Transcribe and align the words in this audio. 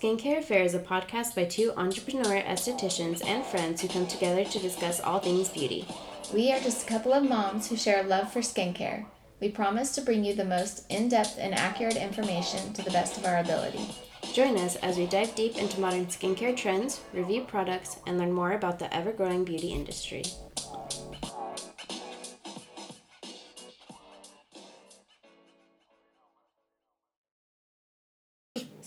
Skincare 0.00 0.38
Affair 0.38 0.62
is 0.62 0.74
a 0.74 0.78
podcast 0.78 1.34
by 1.34 1.44
two 1.44 1.72
entrepreneur 1.76 2.40
estheticians 2.42 3.22
and 3.26 3.44
friends 3.44 3.82
who 3.82 3.88
come 3.88 4.06
together 4.06 4.44
to 4.44 4.58
discuss 4.58 5.00
all 5.00 5.18
things 5.18 5.48
beauty. 5.48 5.86
We 6.32 6.52
are 6.52 6.60
just 6.60 6.86
a 6.86 6.88
couple 6.88 7.12
of 7.12 7.28
moms 7.28 7.68
who 7.68 7.76
share 7.76 8.02
a 8.02 8.06
love 8.06 8.32
for 8.32 8.40
skincare. 8.40 9.04
We 9.40 9.50
promise 9.50 9.94
to 9.96 10.00
bring 10.00 10.24
you 10.24 10.34
the 10.34 10.44
most 10.44 10.90
in 10.90 11.08
depth 11.08 11.36
and 11.38 11.54
accurate 11.54 11.96
information 11.96 12.72
to 12.74 12.82
the 12.82 12.90
best 12.90 13.18
of 13.18 13.26
our 13.26 13.38
ability. 13.38 13.86
Join 14.32 14.56
us 14.58 14.76
as 14.76 14.96
we 14.96 15.06
dive 15.06 15.34
deep 15.34 15.58
into 15.58 15.80
modern 15.80 16.06
skincare 16.06 16.56
trends, 16.56 17.00
review 17.12 17.42
products, 17.42 17.96
and 18.06 18.16
learn 18.16 18.32
more 18.32 18.52
about 18.52 18.78
the 18.78 18.94
ever 18.94 19.12
growing 19.12 19.44
beauty 19.44 19.72
industry. 19.72 20.22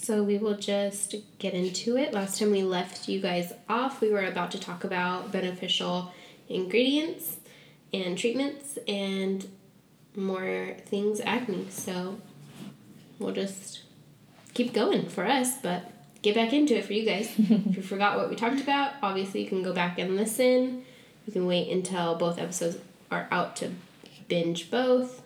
So 0.03 0.21
we 0.21 0.37
will 0.37 0.57
just 0.57 1.15
get 1.39 1.53
into 1.53 1.95
it. 1.95 2.13
Last 2.13 2.37
time 2.37 2.51
we 2.51 2.61
left 2.61 3.07
you 3.07 3.21
guys 3.21 3.53
off, 3.69 4.01
we 4.01 4.11
were 4.11 4.25
about 4.25 4.51
to 4.51 4.59
talk 4.59 4.83
about 4.83 5.31
beneficial 5.31 6.11
ingredients 6.49 7.37
and 7.93 8.17
treatments 8.17 8.77
and 8.85 9.47
more 10.13 10.75
things 10.87 11.21
acne. 11.21 11.67
So 11.69 12.19
we'll 13.17 13.33
just 13.33 13.83
keep 14.53 14.73
going 14.73 15.07
for 15.07 15.25
us, 15.25 15.57
but 15.61 15.89
get 16.21 16.35
back 16.35 16.51
into 16.51 16.75
it 16.75 16.83
for 16.83 16.91
you 16.91 17.05
guys. 17.05 17.31
if 17.37 17.77
you 17.77 17.81
forgot 17.81 18.17
what 18.17 18.29
we 18.29 18.35
talked 18.35 18.59
about, 18.59 18.95
obviously 19.01 19.41
you 19.41 19.47
can 19.47 19.63
go 19.63 19.71
back 19.71 19.97
and 19.99 20.17
listen. 20.17 20.83
You 21.25 21.31
can 21.31 21.45
wait 21.45 21.71
until 21.71 22.15
both 22.15 22.37
episodes 22.37 22.77
are 23.09 23.29
out 23.31 23.55
to 23.57 23.71
binge 24.27 24.69
both. 24.69 25.21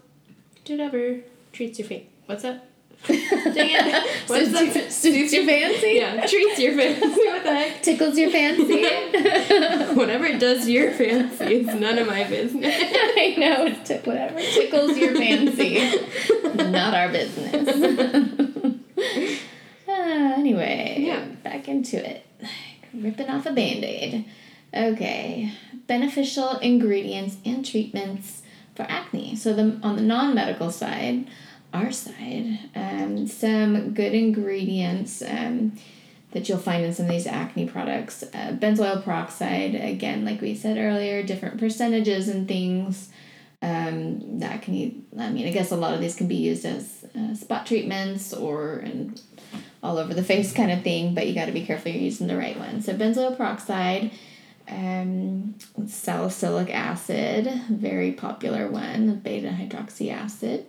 Do 0.66 0.73
whatever 0.73 1.21
treats 1.52 1.80
your 1.80 1.88
face. 1.88 2.05
What's 2.27 2.43
up? 2.43 2.63
Dang 3.05 3.15
it. 3.55 4.27
What's 4.27 4.49
Suits 4.51 4.95
suits 4.95 5.34
your 5.34 5.45
fancy? 5.45 5.91
Yeah, 5.95 6.26
treats 6.26 6.59
your 6.59 6.76
fancy. 6.76 7.05
What 7.26 7.43
the 7.43 7.53
heck? 7.55 7.81
Tickles 7.84 8.17
your 8.17 8.29
fancy? 8.31 8.84
Whatever 9.95 10.26
it 10.26 10.40
does 10.40 10.67
your 10.67 10.91
fancy, 10.91 11.45
it's 11.45 11.73
none 11.79 11.98
of 11.99 12.07
my 12.07 12.23
business. 12.25 12.65
I 12.75 13.35
know, 13.37 13.65
it's 13.68 13.87
t- 13.87 13.95
whatever 14.03 14.40
tickles 14.40 14.98
your 14.98 15.15
fancy. 15.15 15.99
Not 16.55 16.93
our 16.93 17.09
business. 17.09 18.77
Ah, 19.90 20.34
anyway, 20.37 20.98
Yeah. 20.99 21.25
back 21.43 21.68
into 21.68 21.98
it. 21.98 22.25
Ripping 22.93 23.29
off 23.29 23.45
a 23.45 23.51
band 23.53 23.84
aid. 23.85 24.25
Okay, 24.73 25.53
beneficial 25.87 26.57
ingredients 26.57 27.37
and 27.45 27.65
treatments 27.65 28.41
for 28.75 28.84
acne. 28.84 29.35
So, 29.35 29.53
the, 29.53 29.79
on 29.81 29.95
the 29.95 30.01
non 30.01 30.35
medical 30.35 30.71
side, 30.71 31.25
our 31.73 31.91
side, 31.91 32.60
um, 32.76 33.27
some 33.27 33.93
good 33.93 34.13
ingredients. 34.13 35.21
Um, 35.21 35.74
that 36.32 36.49
you'll 36.49 36.57
find 36.57 36.84
in 36.84 36.93
some 36.93 37.05
of 37.05 37.12
these 37.12 37.26
acne 37.26 37.68
products. 37.68 38.21
Uh, 38.21 38.51
benzoyl 38.51 39.04
peroxide, 39.04 39.76
again, 39.76 40.26
like 40.26 40.41
we 40.41 40.54
said 40.54 40.77
earlier, 40.77 41.24
different 41.24 41.57
percentages 41.57 42.27
and 42.27 42.48
things. 42.48 43.09
Um, 43.62 44.40
that 44.40 44.62
can, 44.62 45.05
I 45.18 45.29
mean, 45.32 45.48
I 45.48 45.51
guess 45.51 45.71
a 45.71 45.76
lot 45.76 45.93
of 45.93 45.99
these 45.99 46.15
can 46.15 46.27
be 46.27 46.35
used 46.35 46.65
as 46.65 47.05
uh, 47.18 47.34
spot 47.34 47.65
treatments 47.65 48.34
or 48.34 48.85
all 49.81 49.98
over 49.98 50.13
the 50.13 50.24
face 50.24 50.54
kind 50.54 50.71
of 50.71 50.84
thing, 50.84 51.15
but 51.15 51.27
you 51.27 51.34
got 51.34 51.46
to 51.46 51.52
be 51.52 51.65
careful 51.65 51.91
you're 51.91 52.02
using 52.02 52.27
the 52.27 52.37
right 52.37 52.57
one. 52.59 52.81
So, 52.81 52.93
benzoyl 52.93 53.35
peroxide, 53.35 54.12
um, 54.68 55.55
salicylic 55.87 56.70
acid, 56.70 57.49
very 57.70 58.12
popular 58.12 58.70
one, 58.70 59.20
beta 59.21 59.49
hydroxy 59.49 60.12
acid. 60.12 60.65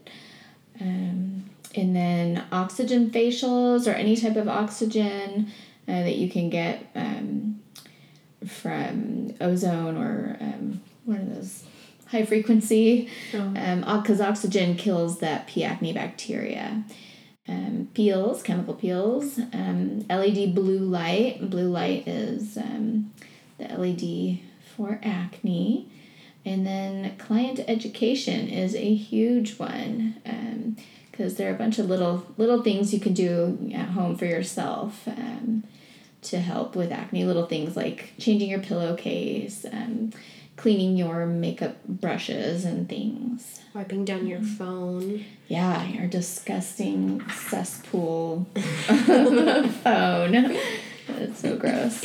Um, 1.79 1.85
and 1.85 1.97
then 1.97 2.45
oxygen 2.53 3.11
facials 3.11 3.87
or 3.87 3.95
any 3.95 4.17
type 4.17 4.37
of 4.37 4.49
oxygen 4.49 5.51
uh, 5.87 5.93
that 5.93 6.17
you 6.17 6.29
can 6.29 6.51
get 6.51 6.91
um, 6.95 7.61
from 8.47 9.35
ozone 9.41 9.97
or 9.97 10.37
um, 10.41 10.81
one 11.05 11.21
of 11.21 11.35
those 11.35 11.65
high 12.07 12.25
frequency 12.25 13.09
because 13.33 14.21
oxygen 14.21 14.77
kills 14.77 15.19
that 15.21 15.47
P. 15.47 15.65
acne 15.65 15.93
bacteria. 15.93 16.85
Um, 17.47 17.89
peels, 17.95 18.43
chemical 18.43 18.75
peels, 18.75 19.39
um, 19.55 20.05
LED 20.11 20.55
blue 20.55 20.81
light. 20.81 21.49
Blue 21.49 21.69
light 21.69 22.07
is 22.07 22.59
um, 22.59 23.13
the 23.57 23.69
LED 23.69 24.41
for 24.77 25.01
acne. 25.03 25.91
And 26.45 26.67
then 26.67 27.17
client 27.17 27.61
education 27.67 28.49
is 28.49 28.75
a 28.75 28.95
huge 28.95 29.59
one 29.59 30.21
because 31.19 31.35
there 31.35 31.51
are 31.51 31.55
a 31.55 31.59
bunch 31.59 31.81
of 31.81 31.87
little 31.87 32.25
little 32.37 32.63
things 32.63 32.95
you 32.95 33.01
can 33.01 33.13
do 33.13 33.73
at 33.75 33.89
home 33.89 34.17
for 34.17 34.25
yourself 34.25 35.07
um, 35.09 35.65
to 36.23 36.39
help 36.39 36.77
with 36.77 36.93
acne. 36.93 37.25
Little 37.25 37.47
things 37.47 37.77
like 37.77 38.13
changing 38.19 38.49
your 38.49 38.61
pillowcase, 38.61 39.67
um, 39.73 40.13
cleaning 40.57 40.97
your 40.97 41.27
makeup 41.27 41.85
brushes 41.89 42.65
and 42.65 42.89
things. 42.89 43.61
Wiping 43.75 44.05
down 44.05 44.29
your 44.29 44.43
phone. 44.43 45.25
Yeah, 45.49 45.85
your 45.87 46.07
disgusting 46.07 47.29
cesspool 47.31 48.47
phone. 48.55 50.57
It's 51.09 51.41
so 51.41 51.57
gross. 51.57 52.05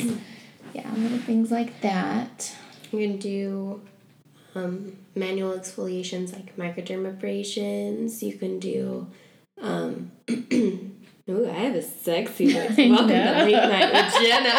Yeah, 0.72 0.92
little 0.92 1.18
things 1.18 1.52
like 1.52 1.80
that. 1.82 2.52
You 2.90 2.98
can 2.98 3.18
do 3.18 3.80
um, 4.54 4.96
manual 5.14 5.52
exfoliations 5.56 6.32
like 6.32 6.56
microdermabrasions. 6.56 8.22
You 8.22 8.34
can 8.34 8.58
do. 8.58 9.06
Um, 9.60 10.12
ooh, 10.30 11.48
I 11.48 11.52
have 11.52 11.74
a 11.74 11.82
sexy 11.82 12.52
voice. 12.52 12.76
Welcome 12.76 13.08
to. 13.08 13.44
Late 13.44 13.52
Night 13.52 13.92
with 13.92 14.14
Jenna. 14.22 14.54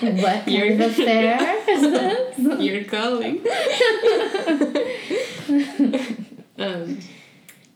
What 0.00 0.46
affair 0.46 1.62
is 1.68 1.82
this? 2.36 2.60
You're 2.60 2.84
calling. 2.84 3.40
um, 6.58 6.98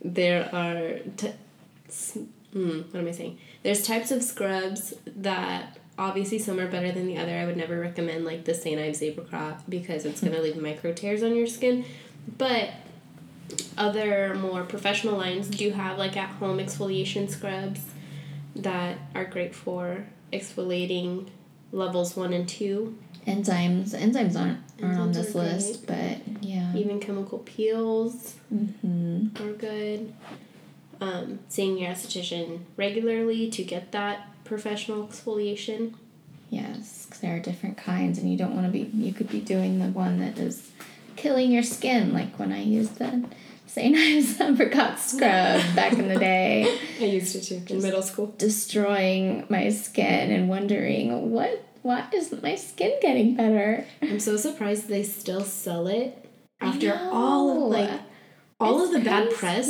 there 0.03 0.51
are. 0.55 0.99
T- 1.17 1.33
hmm, 2.53 2.81
what 2.91 3.01
am 3.01 3.09
I 3.09 3.12
saying? 3.12 3.39
There's 3.62 3.87
types 3.87 4.11
of 4.11 4.23
scrubs 4.23 4.93
that 5.07 5.78
obviously 5.98 6.38
some 6.38 6.59
are 6.60 6.69
better 6.69 6.92
than 6.92 7.06
the 7.06 7.19
other. 7.19 7.36
I 7.36 7.44
would 7.44 7.56
never 7.56 7.78
recommend 7.81 8.25
like 8.25 8.44
the 8.44 8.54
St. 8.54 8.81
Ives 8.81 9.03
Apricot 9.03 9.28
Scrub 9.28 9.62
because 9.69 10.04
it's 10.04 10.20
gonna 10.20 10.41
leave 10.41 10.56
micro 10.56 10.92
tears 10.92 11.22
on 11.22 11.34
your 11.34 11.47
skin. 11.47 11.84
But 12.38 12.70
other 13.76 14.34
more 14.34 14.62
professional 14.62 15.16
lines 15.16 15.48
do 15.48 15.70
have 15.70 15.98
like 15.98 16.16
at 16.16 16.31
home 16.31 16.59
exfoliation 16.59 17.28
scrubs 17.28 17.81
that 18.54 18.98
are 19.14 19.25
great 19.25 19.54
for 19.54 20.06
exfoliating 20.32 21.28
levels 21.72 22.16
one 22.16 22.32
and 22.32 22.48
two 22.48 22.97
Enzymes. 23.26 23.91
Enzymes 23.91 24.41
aren't 24.41 24.59
are 24.82 24.98
on 25.00 25.10
Enzymes 25.10 25.15
this 25.15 25.34
are 25.34 25.38
list, 25.38 25.86
but 25.86 26.19
yeah. 26.41 26.75
Even 26.75 27.00
chemical 27.00 27.38
peels 27.38 28.36
hmm 28.48 29.28
are 29.41 29.53
good. 29.53 30.12
Um, 31.00 31.38
seeing 31.48 31.78
your 31.78 31.92
esthetician 31.92 32.60
regularly 32.76 33.48
to 33.50 33.62
get 33.62 33.92
that 33.92 34.26
professional 34.48 35.06
exfoliation. 35.06 35.92
Yes, 36.50 37.06
'cause 37.09 37.20
there 37.20 37.36
are 37.36 37.41
different 37.41 37.76
kinds, 37.76 38.19
and 38.19 38.31
you 38.31 38.38
don't 38.38 38.54
want 38.54 38.66
to 38.66 38.72
be. 38.72 38.91
You 38.97 39.12
could 39.12 39.28
be 39.28 39.41
doing 39.41 39.78
the 39.78 39.88
one 39.88 40.19
that 40.20 40.38
is 40.38 40.70
killing 41.16 41.53
your 41.53 41.62
skin, 41.62 42.12
like 42.12 42.38
when 42.38 42.53
I 42.53 42.62
used 42.62 42.97
the 42.98 43.25
St. 43.66 43.94
Ives 43.97 44.41
apricot 44.41 44.98
scrub 44.98 45.60
back 45.76 45.92
in 45.92 46.09
the 46.09 46.19
day, 46.32 46.78
I 47.00 47.04
used 47.04 47.36
it 47.36 47.42
too 47.42 47.62
in 47.75 47.82
middle 47.82 48.00
school. 48.03 48.34
destroying 48.38 49.44
my 49.48 49.69
skin 49.70 50.31
and 50.31 50.48
wondering 50.48 51.30
what. 51.30 51.65
Why 51.82 52.04
isn't 52.12 52.42
my 52.42 52.56
skin 52.56 52.92
getting 53.00 53.34
better? 53.36 53.84
I'm 54.03 54.19
so 54.20 54.36
surprised 54.36 54.88
they 54.88 55.04
still 55.04 55.44
sell 55.44 55.86
it 55.86 56.26
after 56.60 56.92
all 57.12 57.66
of 57.66 57.71
like 57.72 58.01
all 58.60 58.83
It's 58.83 58.89
of 58.94 58.98
the 59.04 59.09
bad 59.09 59.30
press 59.30 59.66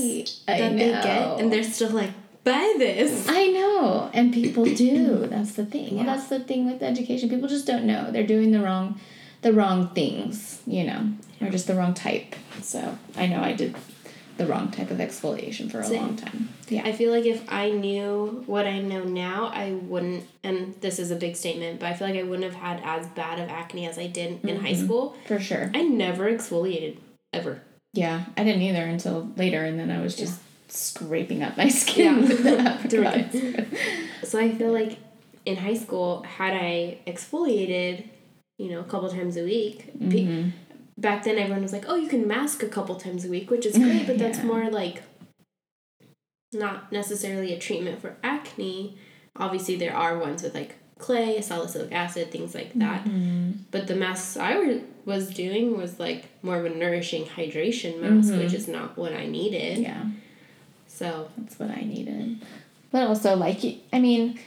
that 0.47 0.57
they 0.73 0.77
get, 0.79 1.39
and 1.39 1.53
they're 1.53 1.63
still 1.63 1.91
like 1.91 2.11
buy 2.49 2.75
this. 2.79 3.29
I 3.29 3.47
know, 3.49 4.11
and 4.13 4.33
people 4.33 4.65
do. 4.75 5.27
That's 5.27 5.53
the 5.53 5.67
thing. 5.67 5.99
Yeah. 5.99 6.05
that's 6.05 6.29
the 6.29 6.41
thing 6.41 6.71
with 6.71 6.83
education. 6.83 7.29
People 7.29 7.49
just 7.49 7.67
don't 7.67 7.85
know. 7.85 8.11
They're 8.11 8.27
doing 8.27 8.51
the 8.51 8.61
wrong, 8.61 9.01
the 9.43 9.53
wrong 9.53 9.89
things. 9.91 10.63
You 10.67 10.85
know, 10.85 11.13
or 11.41 11.51
just 11.51 11.67
the 11.67 11.75
wrong 11.75 11.95
type. 11.95 12.35
So 12.63 12.99
I 13.17 13.27
know 13.27 13.41
I 13.41 13.53
did 13.53 13.77
the 14.39 14.47
wrong 14.47 14.71
type 14.71 14.91
of 14.91 14.99
exfoliation 14.99 15.71
for 15.71 15.81
a 15.81 15.85
Same. 15.85 16.01
long 16.01 16.17
time. 16.17 16.49
Yeah. 16.69 16.83
I 16.85 16.93
feel 16.93 17.11
like 17.11 17.27
if 17.27 17.43
I 17.49 17.71
knew 17.71 18.45
what 18.47 18.67
I 18.67 18.79
know 18.79 19.03
now, 19.03 19.51
I 19.53 19.73
wouldn't. 19.73 20.25
And 20.45 20.81
this 20.81 20.99
is 20.99 21.11
a 21.11 21.17
big 21.17 21.37
statement, 21.37 21.81
but 21.81 21.87
I 21.87 21.95
feel 21.95 22.09
like 22.09 22.19
I 22.19 22.23
wouldn't 22.23 22.45
have 22.45 22.61
had 22.61 22.81
as 22.85 23.07
bad 23.09 23.41
of 23.41 23.49
acne 23.49 23.87
as 23.87 23.99
I 23.99 24.07
did 24.07 24.45
in 24.45 24.61
high 24.61 24.73
mm-hmm. 24.73 24.85
school. 24.85 25.17
for 25.27 25.41
sure. 25.41 25.71
I 25.75 25.83
never 25.83 26.31
exfoliated 26.31 26.99
ever. 27.33 27.63
Yeah, 27.95 28.27
I 28.37 28.45
didn't 28.45 28.63
either 28.63 28.85
until 28.85 29.33
later, 29.37 29.65
and 29.65 29.79
then 29.79 29.91
I 29.91 30.01
was 30.01 30.15
just 30.15 30.41
scraping 30.69 31.43
up 31.43 31.57
my 31.57 31.69
skin 31.81 32.15
Yeah. 32.15 32.21
with 32.21 32.43
the 32.43 32.59
apricots. 33.05 34.31
So 34.31 34.39
I 34.39 34.55
feel 34.55 34.73
like 34.73 34.99
in 35.45 35.57
high 35.57 35.75
school, 35.75 36.23
had 36.25 36.53
I 36.55 36.99
exfoliated, 37.07 38.07
you 38.59 38.71
know, 38.71 38.81
a 38.81 38.85
couple 38.85 39.09
times 39.09 39.37
a 39.37 39.45
week, 39.45 39.91
pe- 40.11 40.51
back 40.99 41.25
then 41.25 41.39
everyone 41.39 41.63
was 41.63 41.73
like, 41.73 41.85
oh, 41.89 41.95
you 41.97 42.09
can 42.09 42.27
mask 42.27 42.63
a 42.63 42.69
couple 42.69 42.97
times 42.97 43.25
a 43.25 43.29
week, 43.31 43.51
which 43.51 43.65
is 43.67 43.77
great, 43.79 44.07
but 44.07 44.19
that's 44.19 44.39
Yeah. 44.39 44.45
more 44.45 44.71
like 44.71 45.03
not 46.53 46.91
necessarily 46.93 47.53
a 47.53 47.59
treatment 47.59 48.01
for 48.01 48.17
acne. 48.23 48.99
Obviously, 49.37 49.77
there 49.77 49.95
are 49.95 50.19
ones 50.19 50.43
with 50.43 50.55
like 50.55 50.75
clay, 50.99 51.41
salicylic 51.41 51.93
acid, 51.93 52.31
things 52.33 52.55
like 52.55 52.73
that. 52.75 53.05
Mm-hmm. 53.05 53.51
But 53.71 53.87
the 53.87 53.95
masks 53.95 54.37
I 54.37 54.57
were, 54.59 54.81
was 55.05 55.31
doing 55.31 55.77
was 55.77 56.01
like 56.01 56.25
more 56.43 56.57
of 56.59 56.65
a 56.65 56.71
nourishing 56.71 57.25
hydration 57.25 58.01
mask, 58.01 58.33
Mhm. 58.33 58.39
which 58.43 58.53
is 58.55 58.67
not 58.67 58.97
what 58.97 59.13
I 59.13 59.27
needed. 59.27 59.79
Yeah, 59.79 60.07
So, 60.99 61.29
that's 61.37 61.59
what 61.59 61.71
I 61.71 61.83
needed. 61.83 62.45
But 62.91 63.03
also, 63.07 63.37
like, 63.37 63.61
I 63.93 63.99
mean, 63.99 64.39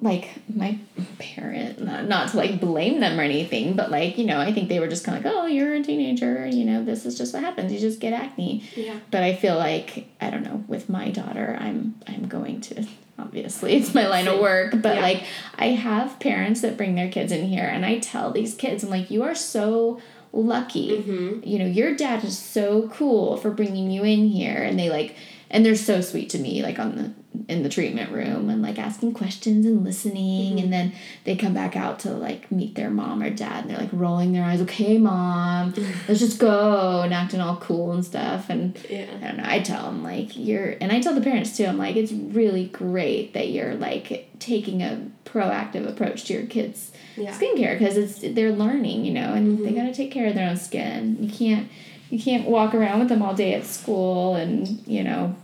like 0.00 0.30
my 0.52 0.78
parent, 1.18 1.80
not, 1.80 2.06
not 2.08 2.30
to 2.30 2.36
like 2.36 2.60
blame 2.60 2.98
them 3.00 3.18
or 3.18 3.22
anything, 3.22 3.76
but 3.76 3.90
like, 3.90 4.18
you 4.18 4.24
know, 4.26 4.40
I 4.40 4.52
think 4.52 4.68
they 4.68 4.80
were 4.80 4.88
just 4.88 5.04
kind 5.04 5.16
of 5.16 5.24
like, 5.24 5.32
oh, 5.32 5.46
you're 5.46 5.72
a 5.74 5.82
teenager, 5.82 6.44
you 6.46 6.64
know, 6.64 6.84
this 6.84 7.06
is 7.06 7.16
just 7.16 7.32
what 7.32 7.42
happens. 7.44 7.72
You 7.72 7.78
just 7.78 8.00
get 8.00 8.12
acne. 8.12 8.64
yeah. 8.74 8.96
But 9.12 9.22
I 9.22 9.34
feel 9.36 9.56
like 9.56 10.08
I 10.20 10.28
don't 10.30 10.42
know 10.42 10.64
with 10.66 10.88
my 10.88 11.10
daughter, 11.10 11.56
I'm 11.60 11.94
I'm 12.08 12.26
going 12.26 12.60
to 12.62 12.84
obviously 13.18 13.74
it's 13.74 13.94
my 13.94 14.08
line 14.08 14.26
of 14.26 14.40
work, 14.40 14.72
but 14.82 14.96
Yeah. 14.96 15.02
like 15.02 15.22
I 15.56 15.66
have 15.68 16.18
parents 16.18 16.62
that 16.62 16.76
bring 16.76 16.96
their 16.96 17.08
kids 17.08 17.30
in 17.30 17.46
here, 17.46 17.64
and 17.64 17.86
I 17.86 17.98
tell 18.00 18.32
these 18.32 18.56
kids, 18.56 18.82
I'm 18.82 18.90
like, 18.90 19.08
you 19.08 19.22
are 19.22 19.36
so 19.36 20.00
lucky. 20.32 20.98
Mm-hmm. 20.98 21.46
You 21.48 21.58
know, 21.60 21.66
your 21.66 21.94
dad 21.94 22.24
is 22.24 22.36
so 22.36 22.88
cool 22.88 23.36
for 23.36 23.50
bringing 23.52 23.92
you 23.92 24.02
in 24.02 24.26
here, 24.26 24.56
and 24.56 24.76
they 24.76 24.90
like, 24.90 25.14
and 25.52 25.64
they're 25.64 25.76
so 25.76 26.00
sweet 26.00 26.30
to 26.30 26.38
me, 26.38 26.62
like 26.62 26.78
on 26.80 26.96
the 26.96 27.12
in 27.48 27.62
the 27.62 27.68
treatment 27.68 28.12
room 28.12 28.48
and 28.50 28.60
like 28.62 28.78
asking 28.78 29.12
questions 29.12 29.64
and 29.66 29.82
listening 29.84 30.60
and 30.60 30.70
then 30.72 30.92
they 31.24 31.34
come 31.34 31.54
back 31.54 31.74
out 31.74 31.98
to 31.98 32.10
like 32.10 32.50
meet 32.52 32.74
their 32.74 32.90
mom 32.90 33.22
or 33.22 33.30
dad 33.30 33.62
and 33.62 33.70
they're 33.70 33.78
like 33.78 33.88
rolling 33.92 34.32
their 34.32 34.44
eyes 34.44 34.60
okay 34.60 34.96
mom 34.98 35.72
let's 36.06 36.20
just 36.20 36.38
go 36.38 37.00
and 37.00 37.12
acting 37.14 37.40
all 37.40 37.56
cool 37.56 37.92
and 37.92 38.04
stuff 38.04 38.48
and 38.50 38.78
Yeah. 38.88 39.06
I 39.22 39.26
don't 39.28 39.36
know. 39.38 39.44
I 39.46 39.60
tell 39.60 39.84
them 39.86 40.02
like 40.04 40.36
you're, 40.36 40.76
and 40.80 40.92
I 40.92 41.00
tell 41.00 41.14
the 41.14 41.20
parents 41.22 41.56
too. 41.56 41.64
I'm 41.64 41.78
like, 41.78 41.96
it's 41.96 42.12
really 42.12 42.66
great 42.66 43.32
that 43.32 43.48
you're 43.48 43.74
like 43.74 44.28
taking 44.38 44.82
a 44.82 45.00
proactive 45.24 45.88
approach 45.88 46.24
to 46.24 46.34
your 46.34 46.46
kids' 46.46 46.92
Yeah. 47.16 47.32
skincare 47.36 47.78
because 47.78 47.96
it's 47.96 48.20
they're 48.34 48.52
learning, 48.52 49.04
you 49.06 49.12
know, 49.14 49.32
and 49.32 49.58
they 49.64 49.72
Mhm. 49.72 49.76
gotta 49.76 49.94
take 49.94 50.10
care 50.12 50.26
of 50.26 50.34
their 50.34 50.48
own 50.50 50.56
skin. 50.58 51.16
You 51.20 51.30
can't 51.30 51.68
you 52.10 52.18
can't 52.20 52.46
walk 52.46 52.74
around 52.74 52.98
with 53.00 53.08
them 53.08 53.22
all 53.22 53.34
day 53.34 53.54
at 53.54 53.64
school 53.64 54.34
and 54.34 54.82
you 54.86 55.02
know 55.02 55.34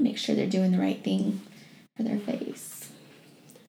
make 0.00 0.18
sure 0.18 0.34
they're 0.34 0.46
doing 0.46 0.72
the 0.72 0.78
right 0.78 1.02
thing 1.02 1.40
for 1.96 2.02
their 2.02 2.18
face. 2.18 2.90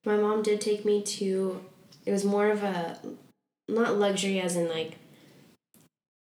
My 0.05 0.17
mom 0.17 0.43
did 0.43 0.61
take 0.61 0.85
me 0.85 1.03
to 1.03 1.61
it 2.05 2.11
was 2.11 2.23
more 2.23 2.49
of 2.49 2.63
a 2.63 2.97
not 3.67 3.97
luxury 3.97 4.39
as 4.39 4.55
in 4.55 4.67
like 4.69 4.97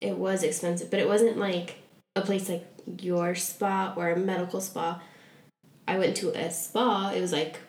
it 0.00 0.16
was 0.16 0.42
expensive, 0.42 0.90
but 0.90 1.00
it 1.00 1.08
wasn't 1.08 1.38
like 1.38 1.76
a 2.14 2.20
place 2.20 2.48
like 2.48 2.66
your 3.00 3.34
spa 3.34 3.94
or 3.96 4.10
a 4.10 4.16
medical 4.16 4.60
spa. 4.60 5.00
I 5.86 5.98
went 5.98 6.16
to 6.18 6.30
a 6.30 6.50
spa. 6.50 7.12
It 7.14 7.20
was 7.20 7.32
like 7.32 7.60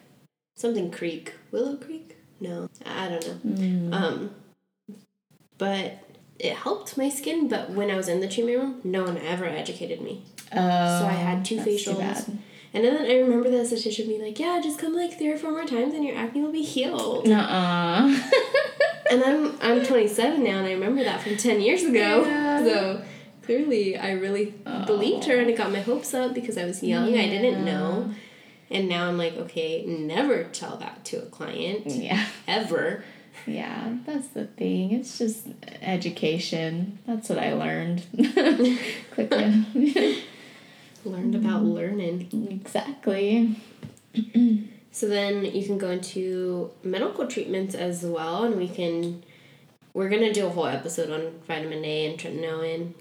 something 0.55 0.91
creek. 0.91 1.33
Willow 1.51 1.77
Creek? 1.77 2.17
No. 2.39 2.69
I 2.85 3.09
don't 3.09 3.45
know. 3.45 3.55
Mm. 3.55 3.93
Um 3.93 4.31
but 5.57 5.99
it 6.39 6.53
helped 6.53 6.97
my 6.97 7.09
skin, 7.09 7.47
but 7.49 7.69
when 7.69 7.91
I 7.91 7.97
was 7.97 8.07
in 8.07 8.21
the 8.21 8.27
treatment 8.27 8.57
room, 8.57 8.81
no 8.83 9.03
one 9.03 9.17
ever 9.17 9.45
educated 9.45 10.01
me. 10.01 10.23
Oh, 10.51 10.55
so 10.55 11.05
I 11.05 11.13
had 11.13 11.39
oh, 11.39 11.43
two 11.43 11.55
that's 11.57 11.83
too 11.83 11.91
facials. 11.91 12.37
And 12.71 12.83
then 12.85 12.97
I 13.01 13.19
remember 13.19 13.49
the 13.49 13.57
esthetician 13.57 14.07
being 14.07 14.21
like, 14.21 14.39
Yeah, 14.39 14.59
just 14.63 14.79
come 14.79 14.95
like 14.95 15.17
three 15.17 15.31
or 15.31 15.37
four 15.37 15.51
more 15.51 15.65
times 15.65 15.93
and 15.93 16.03
your 16.03 16.15
acne 16.15 16.41
will 16.41 16.51
be 16.51 16.61
healed. 16.61 17.27
Nuh-uh. 17.27 18.19
And 19.09 19.23
I'm 19.23 19.57
I'm 19.61 19.83
27 19.83 20.43
now, 20.43 20.59
and 20.59 20.67
I 20.67 20.73
remember 20.73 21.03
that 21.03 21.21
from 21.21 21.35
10 21.35 21.61
years 21.61 21.83
ago. 21.83 22.25
Yeah. 22.25 22.63
So 22.63 23.01
clearly, 23.43 23.97
I 23.97 24.11
really 24.11 24.53
believed 24.85 25.25
her, 25.25 25.37
and 25.37 25.49
it 25.49 25.57
got 25.57 25.71
my 25.71 25.79
hopes 25.79 26.13
up 26.13 26.33
because 26.33 26.57
I 26.57 26.65
was 26.65 26.83
young. 26.83 27.17
I 27.17 27.27
didn't 27.27 27.65
know, 27.65 28.13
and 28.69 28.87
now 28.87 29.07
I'm 29.07 29.17
like, 29.17 29.35
okay, 29.35 29.83
never 29.85 30.43
tell 30.43 30.77
that 30.77 31.03
to 31.05 31.23
a 31.23 31.25
client 31.25 31.87
yeah. 31.87 32.27
ever. 32.47 33.03
Yeah, 33.47 33.95
that's 34.05 34.27
the 34.27 34.45
thing. 34.45 34.91
It's 34.91 35.17
just 35.17 35.47
education. 35.81 36.99
That's 37.07 37.29
what 37.29 37.39
I 37.39 37.53
learned. 37.53 38.03
Quickly. 39.11 40.23
Learned 41.05 41.35
about 41.35 41.63
learning. 41.63 42.27
exactly. 42.61 43.55
So 44.91 45.07
then 45.07 45.45
you 45.45 45.65
can 45.65 45.77
go 45.77 45.91
into 45.91 46.71
medical 46.83 47.27
treatments 47.27 47.75
as 47.75 48.03
well, 48.03 48.43
and 48.43 48.55
we 48.55 48.67
can. 48.67 49.23
We're 49.93 50.09
gonna 50.09 50.33
do 50.33 50.47
a 50.47 50.49
whole 50.49 50.65
episode 50.65 51.11
on 51.11 51.39
vitamin 51.47 51.85
A 51.85 52.07
and 52.07 52.19
tretinoin. 52.19 52.93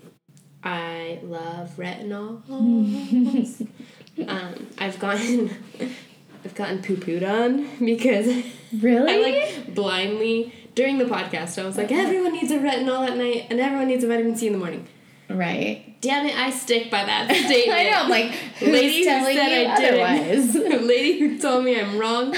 I 0.63 1.19
love 1.23 1.71
retinol. 1.77 2.43
um, 4.29 4.67
I've 4.79 4.99
gotten, 4.99 5.51
I've 6.45 6.55
gotten 6.55 6.83
poo 6.83 6.97
pooed 6.97 7.27
on 7.29 7.69
because 7.85 8.45
Really? 8.73 9.13
I 9.13 9.17
like 9.19 9.75
blindly 9.75 10.53
during 10.75 10.99
the 10.99 11.05
podcast. 11.05 11.61
I 11.61 11.65
was 11.67 11.77
like, 11.79 11.91
everyone 11.91 12.33
needs 12.33 12.51
a 12.51 12.59
retinol 12.59 13.09
at 13.09 13.17
night, 13.17 13.47
and 13.51 13.61
everyone 13.61 13.89
needs 13.89 14.05
a 14.05 14.09
vitamin 14.09 14.37
C 14.37 14.47
in 14.47 14.53
the 14.53 14.59
morning. 14.59 14.87
Right. 15.31 15.97
Damn 16.01 16.27
it, 16.27 16.37
I 16.37 16.51
stick 16.51 16.91
by 16.91 17.05
that 17.05 17.31
statement. 17.31 17.79
I 17.79 17.91
know. 17.91 17.97
I'm 17.97 18.11
like, 18.11 18.31
who's 18.59 18.73
Lady 18.73 18.99
who 18.99 19.05
telling 19.05 19.37
said 19.37 19.63
you 19.63 19.69
I 19.69 20.21
didn't. 20.25 20.87
lady 20.87 21.19
who 21.19 21.39
told 21.39 21.65
me 21.65 21.81
I'm 21.81 21.99
wrong. 21.99 22.35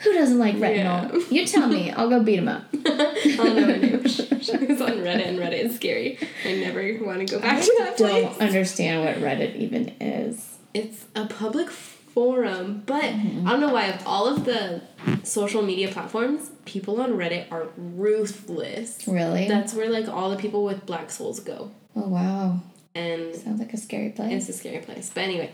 Who 0.00 0.12
doesn't 0.14 0.38
like 0.38 0.56
retinol? 0.56 1.12
Yeah. 1.12 1.18
You 1.30 1.46
tell 1.46 1.68
me. 1.68 1.90
I'll 1.92 2.08
go 2.08 2.22
beat 2.22 2.38
him 2.38 2.48
up. 2.48 2.64
I'll 2.74 3.54
name. 3.54 4.06
She 4.06 4.56
was 4.56 4.80
on 4.80 4.98
Reddit, 4.98 5.28
and 5.28 5.38
Reddit 5.38 5.64
is 5.64 5.76
scary. 5.76 6.18
I 6.44 6.56
never 6.56 6.82
want 7.04 7.20
to 7.20 7.24
go 7.24 7.40
back 7.40 7.62
to 7.62 7.74
that 7.78 7.96
place. 7.96 8.24
Don't 8.24 8.40
understand 8.40 9.04
what 9.04 9.16
Reddit 9.16 9.54
even 9.56 9.94
is. 10.00 10.58
It's 10.74 11.04
a 11.14 11.26
public 11.26 11.70
forum, 12.14 12.82
but 12.86 13.04
I 13.04 13.12
don't 13.50 13.60
know 13.60 13.72
why. 13.72 13.86
Of 13.86 14.06
all 14.06 14.26
of 14.26 14.44
the 14.44 14.82
social 15.22 15.62
media 15.62 15.88
platforms, 15.88 16.50
people 16.64 17.00
on 17.00 17.12
Reddit 17.12 17.50
are 17.50 17.68
ruthless. 17.76 19.06
Really? 19.06 19.48
That's 19.48 19.74
where 19.74 19.88
like 19.90 20.08
all 20.08 20.30
the 20.30 20.36
people 20.36 20.64
with 20.64 20.84
black 20.86 21.10
souls 21.10 21.40
go, 21.40 21.70
oh 21.96 22.08
wow. 22.08 22.60
and 22.94 23.34
Sounds 23.34 23.60
like 23.60 23.72
a 23.72 23.76
scary 23.76 24.10
place. 24.10 24.48
it's 24.48 24.56
a 24.56 24.58
scary 24.58 24.78
place. 24.84 25.10
But 25.14 25.22
anyway, 25.24 25.50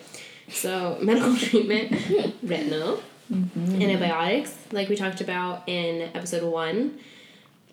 so 0.51 0.99
medical 1.03 1.37
treatment, 1.37 1.93
retinol, 2.45 3.01
antibiotics, 3.57 4.55
like 4.73 4.89
we 4.89 4.97
talked 4.97 5.21
about 5.21 5.63
in 5.69 6.11
episode 6.15 6.43
one, 6.51 6.99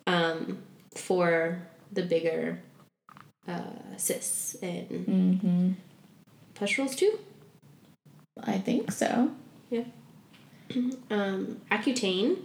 um, 0.07 0.59
for 0.95 1.59
the 1.91 2.03
bigger 2.03 2.59
uh, 3.47 3.61
cysts 3.97 4.55
and 4.61 4.89
Mm-hmm. 4.89 5.71
pustules 6.55 6.95
too. 6.95 7.19
I 8.43 8.57
think 8.57 8.91
so. 8.91 9.31
Yeah. 9.69 9.83
Um, 11.11 11.61
Accutane. 11.69 12.39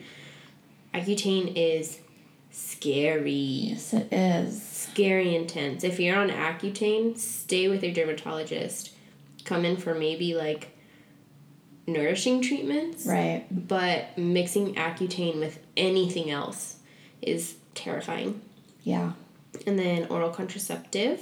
Accutane 0.92 1.52
is 1.56 2.00
scary. 2.50 3.32
Yes, 3.32 3.94
it 3.94 4.12
is. 4.12 4.62
Scary 4.62 5.34
intense. 5.34 5.84
If 5.84 5.98
you're 5.98 6.18
on 6.18 6.28
Accutane, 6.28 7.16
stay 7.16 7.68
with 7.68 7.82
your 7.82 7.94
dermatologist. 7.94 8.90
Come 9.44 9.64
in 9.64 9.78
for 9.78 9.94
maybe 9.94 10.34
like 10.34 10.76
nourishing 11.86 12.42
treatments. 12.42 13.06
Right. 13.06 13.46
But 13.50 14.16
mixing 14.18 14.74
Accutane 14.74 15.38
with 15.38 15.58
anything 15.76 16.30
else 16.30 16.76
is 17.22 17.56
terrifying. 17.74 18.40
Yeah. 18.82 19.12
And 19.66 19.78
then 19.78 20.06
oral 20.08 20.30
contraceptive, 20.30 21.20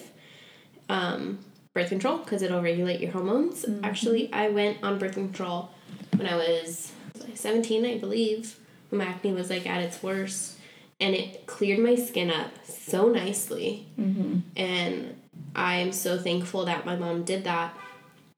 um, 0.88 1.38
birth 1.78 1.88
control 1.90 2.18
because 2.18 2.42
it'll 2.42 2.62
regulate 2.62 3.00
your 3.00 3.12
hormones. 3.12 3.64
Actually, 3.82 4.32
I 4.32 4.48
went 4.48 4.82
on 4.82 4.98
birth 4.98 5.14
control 5.14 5.70
when 6.16 6.26
I 6.26 6.36
was 6.36 6.92
17, 7.34 7.84
I 7.86 7.98
believe, 7.98 8.58
when 8.90 8.98
my 8.98 9.04
acne 9.06 9.32
was 9.32 9.50
like 9.50 9.66
at 9.66 9.82
its 9.82 10.02
worst. 10.02 10.56
And 11.00 11.14
it 11.14 11.46
cleared 11.46 11.78
my 11.78 11.94
skin 11.94 12.30
up 12.30 12.50
so 12.66 13.08
nicely. 13.08 13.86
Mm-hmm. 13.98 14.40
And 14.56 15.14
I 15.54 15.76
am 15.76 15.92
so 15.92 16.18
thankful 16.18 16.64
that 16.64 16.84
my 16.84 16.96
mom 16.96 17.22
did 17.22 17.44
that. 17.44 17.72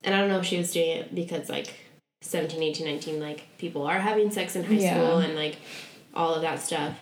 And 0.04 0.14
I 0.14 0.20
don't 0.20 0.28
know 0.28 0.38
if 0.40 0.44
she 0.44 0.58
was 0.58 0.72
doing 0.72 0.90
it 0.90 1.14
because 1.14 1.48
like 1.48 1.72
17, 2.20 2.62
18, 2.62 2.86
19, 2.86 3.20
like 3.20 3.46
people 3.56 3.86
are 3.86 3.98
having 3.98 4.30
sex 4.30 4.56
in 4.56 4.64
high 4.64 4.74
Yeah. 4.74 4.94
school 4.94 5.18
and 5.18 5.34
like 5.34 5.56
all 6.12 6.34
of 6.34 6.42
that 6.42 6.60
stuff. 6.60 6.98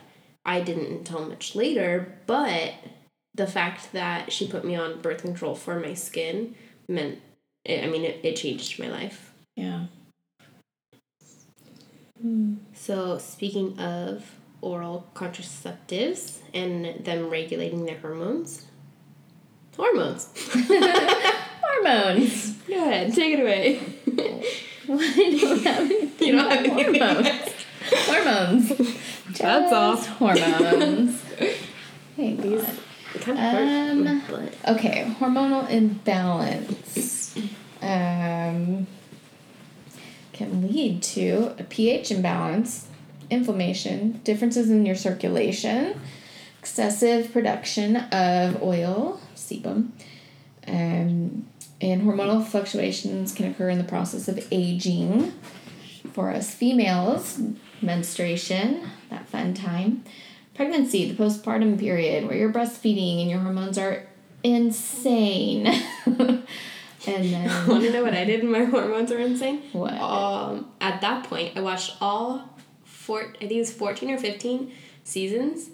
I 0.46 0.60
didn't 0.60 0.86
until 0.86 1.28
much 1.28 1.56
later, 1.56 2.16
but 2.26 2.74
the 3.38 3.46
fact 3.46 3.92
that 3.92 4.32
she 4.32 4.48
put 4.48 4.64
me 4.64 4.74
on 4.74 5.00
birth 5.00 5.22
control 5.22 5.54
for 5.54 5.78
my 5.78 5.94
skin 5.94 6.56
meant, 6.88 7.20
it, 7.64 7.84
I 7.84 7.86
mean, 7.86 8.04
it, 8.04 8.20
it 8.24 8.34
changed 8.34 8.78
my 8.80 8.88
life. 8.88 9.32
Yeah. 9.54 9.86
So, 12.74 13.16
speaking 13.18 13.78
of 13.78 14.28
oral 14.60 15.06
contraceptives 15.14 16.38
and 16.52 17.04
them 17.04 17.30
regulating 17.30 17.86
their 17.86 17.98
hormones, 17.98 18.66
hormones. 19.76 20.28
Hormones. 21.68 22.52
Go 22.66 22.74
ahead, 22.74 23.14
take 23.14 23.38
it 23.38 23.40
away. 23.40 23.76
Why 24.86 25.12
do 25.14 25.22
you 25.22 25.54
have 25.58 25.90
You 26.20 26.32
don't 26.32 26.50
have 26.50 26.64
anything 26.64 27.00
hormones? 27.02 27.52
Hormones. 27.92 28.98
That's 29.38 29.72
all. 29.72 29.96
Hormones. 29.96 31.22
Hey, 32.16 32.34
These 32.34 32.64
Kind 33.20 33.38
of 33.38 33.44
Um, 33.44 34.04
my 34.04 34.20
butt. 34.30 34.54
Okay, 34.76 35.14
hormonal 35.18 35.68
imbalance 35.70 37.34
um, 37.80 38.86
can 40.32 40.68
lead 40.68 41.02
to 41.02 41.54
a 41.58 41.64
pH 41.64 42.10
imbalance, 42.10 42.86
inflammation, 43.30 44.20
differences 44.24 44.70
in 44.70 44.84
your 44.86 44.94
circulation, 44.94 46.00
excessive 46.58 47.32
production 47.32 47.96
of 47.96 48.62
oil, 48.62 49.20
sebum, 49.34 49.88
um, 50.66 51.46
and 51.80 52.02
hormonal 52.02 52.44
fluctuations 52.44 53.32
can 53.32 53.50
occur 53.50 53.70
in 53.70 53.78
the 53.78 53.84
process 53.84 54.28
of 54.28 54.46
aging. 54.50 55.32
For 56.12 56.30
us 56.30 56.52
females, 56.52 57.40
menstruation, 57.80 58.90
that 59.10 59.28
fun 59.28 59.54
time, 59.54 60.04
pregnancy, 60.58 61.10
the 61.10 61.14
postpartum 61.22 61.78
period 61.78 62.26
where 62.26 62.36
you're 62.36 62.52
breastfeeding 62.52 63.20
and 63.22 63.30
your 63.30 63.38
hormones 63.38 63.78
are 63.78 64.04
insane. 64.42 65.66
and 66.06 66.44
then 67.06 67.68
Want 67.68 67.82
to 67.84 67.92
know 67.92 68.02
what 68.02 68.12
I 68.14 68.24
did 68.24 68.42
when 68.42 68.50
my 68.52 68.64
hormones 68.74 69.10
were 69.10 69.18
insane? 69.18 69.62
what? 69.72 69.94
Um, 69.94 70.68
at 70.80 71.00
that 71.00 71.24
point, 71.24 71.56
I 71.56 71.60
watched 71.60 71.96
all 72.00 72.50
four. 72.84 73.20
I 73.36 73.38
think 73.38 73.52
it 73.52 73.58
was 73.58 73.72
fourteen 73.72 74.10
or 74.10 74.18
fifteen 74.18 74.72
seasons 75.04 75.70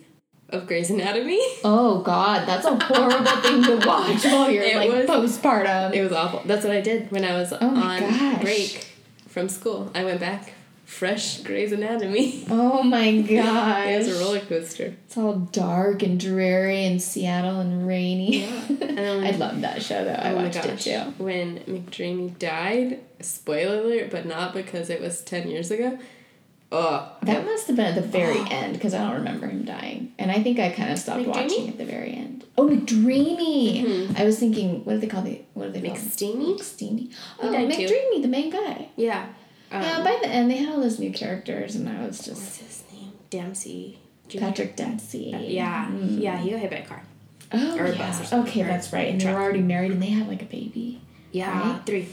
of 0.50 0.66
Grey's 0.66 0.90
Anatomy. 0.90 1.40
Oh 1.64 2.02
God, 2.04 2.46
that's 2.46 2.66
a 2.66 2.76
horrible 2.76 3.24
thing 3.40 3.62
to 3.64 3.86
watch 3.86 4.22
while 4.24 4.50
you're 4.50 4.62
It 4.64 4.76
like 4.76 5.08
was- 5.08 5.38
postpartum. 5.40 5.94
It 5.94 6.02
was 6.02 6.12
awful. 6.12 6.42
That's 6.44 6.62
what 6.64 6.74
I 6.76 6.82
did 6.82 7.10
when 7.10 7.24
I 7.24 7.32
was 7.38 7.52
Oh 7.54 7.58
on 7.66 8.00
gosh. 8.00 8.42
break 8.42 8.86
from 9.28 9.48
school. 9.48 9.90
I 9.94 10.04
went 10.04 10.20
back, 10.20 10.52
fresh 10.98 11.38
Grey's 11.40 11.72
Anatomy. 11.72 12.44
oh 12.50 12.82
my 12.82 13.06
It 13.08 13.36
gosh. 13.42 13.96
was 14.06 14.16
a 14.20 14.24
roller 14.24 14.40
coaster. 14.40 14.94
It's 15.06 15.16
all 15.16 15.34
dark 15.34 16.02
and 16.02 16.18
dreary 16.20 16.84
in 16.84 17.00
Seattle 17.00 17.60
and 17.60 17.86
rainy. 17.86 18.44
And 18.44 18.78
then- 18.80 19.24
I 19.24 19.30
love 19.32 19.60
that 19.62 19.82
show 19.82 20.04
though. 20.04 20.12
I 20.12 20.30
oh 20.32 20.36
my 20.36 20.44
watched 20.44 20.64
it 20.64 20.78
too. 20.78 21.00
When 21.22 21.58
McDreamy 21.60 22.38
died, 22.38 23.00
spoiler 23.20 23.80
alert, 23.80 24.10
but 24.10 24.26
not 24.26 24.54
because 24.54 24.88
it 24.90 25.00
was 25.00 25.20
10 25.22 25.48
years 25.48 25.70
ago. 25.70 25.98
Oh, 26.72 27.08
That 27.22 27.44
must 27.44 27.68
have 27.68 27.76
been 27.76 27.86
at 27.86 27.94
the 27.94 28.00
very 28.00 28.40
end 28.50 28.72
because 28.74 28.94
I 28.94 28.98
don't 29.04 29.14
remember 29.18 29.46
him 29.46 29.64
dying, 29.64 30.12
and 30.18 30.30
I 30.32 30.42
think 30.42 30.58
I 30.58 30.70
kind 30.70 30.90
of 30.90 30.98
stopped 30.98 31.20
McDreamy? 31.22 31.26
watching 31.28 31.68
at 31.68 31.78
the 31.78 31.84
very 31.84 32.12
end. 32.12 32.44
Oh, 32.58 32.66
McDreamy! 32.68 33.84
Mm-hmm. 33.84 34.16
I 34.16 34.24
was 34.24 34.38
thinking, 34.40 34.84
what 34.84 34.94
do 34.94 34.98
they 34.98 35.06
call 35.06 35.22
the 35.22 35.40
what 35.54 35.72
do 35.72 35.80
they 35.80 35.86
call? 35.88 35.96
McSteamy? 35.96 36.58
McSteamy. 36.58 37.12
Oh, 37.40 37.52
died 37.52 37.70
too. 37.72 37.82
McDreamy, 37.82 38.22
the 38.22 38.28
main 38.28 38.50
guy. 38.50 38.88
Yeah. 38.96 39.26
Um, 39.74 39.82
yeah, 39.82 40.02
by 40.04 40.18
the 40.22 40.28
end 40.28 40.50
they 40.50 40.56
had 40.56 40.68
all 40.72 40.80
those 40.80 40.98
new 40.98 41.12
characters, 41.12 41.74
and 41.74 41.88
I 41.88 42.06
was 42.06 42.18
just 42.18 42.40
what's 42.40 42.56
his 42.58 42.84
name? 42.92 43.12
Dempsey. 43.30 43.98
Jr. 44.28 44.38
Patrick 44.38 44.76
Dempsey. 44.76 45.34
Yeah. 45.48 45.86
Mm. 45.90 46.20
Yeah, 46.20 46.38
he 46.38 46.50
got 46.50 46.60
hit 46.60 46.70
by 46.70 46.76
a 46.78 46.86
car. 46.86 47.02
Oh, 47.52 47.78
Or 47.78 47.86
yeah. 47.88 48.30
or 48.32 48.40
Okay, 48.42 48.62
or 48.62 48.66
that's 48.66 48.92
right. 48.92 49.08
And 49.08 49.20
they 49.20 49.32
were 49.32 49.38
already 49.40 49.60
married, 49.60 49.90
and 49.92 50.02
they 50.02 50.06
had 50.10 50.28
like 50.28 50.42
a 50.42 50.46
baby. 50.46 51.00
Yeah, 51.32 51.72
Right? 51.74 51.86
three. 51.86 52.08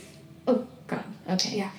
Oh 0.48 0.68
God. 0.88 1.04
Okay. 1.30 1.58
Yeah. 1.58 1.70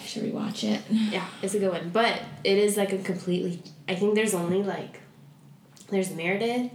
I 0.00 0.04
should 0.06 0.22
rewatch 0.24 0.64
it. 0.64 0.80
Yeah, 0.90 1.26
it's 1.42 1.54
a 1.54 1.58
good 1.58 1.70
one. 1.70 1.90
But 1.90 2.20
it 2.44 2.56
is 2.58 2.76
like 2.76 2.92
a 2.92 2.98
completely. 2.98 3.62
I 3.88 3.94
think 3.94 4.14
there's 4.14 4.34
only 4.34 4.62
like. 4.62 5.00
There's 5.90 6.10
Meredith, 6.10 6.70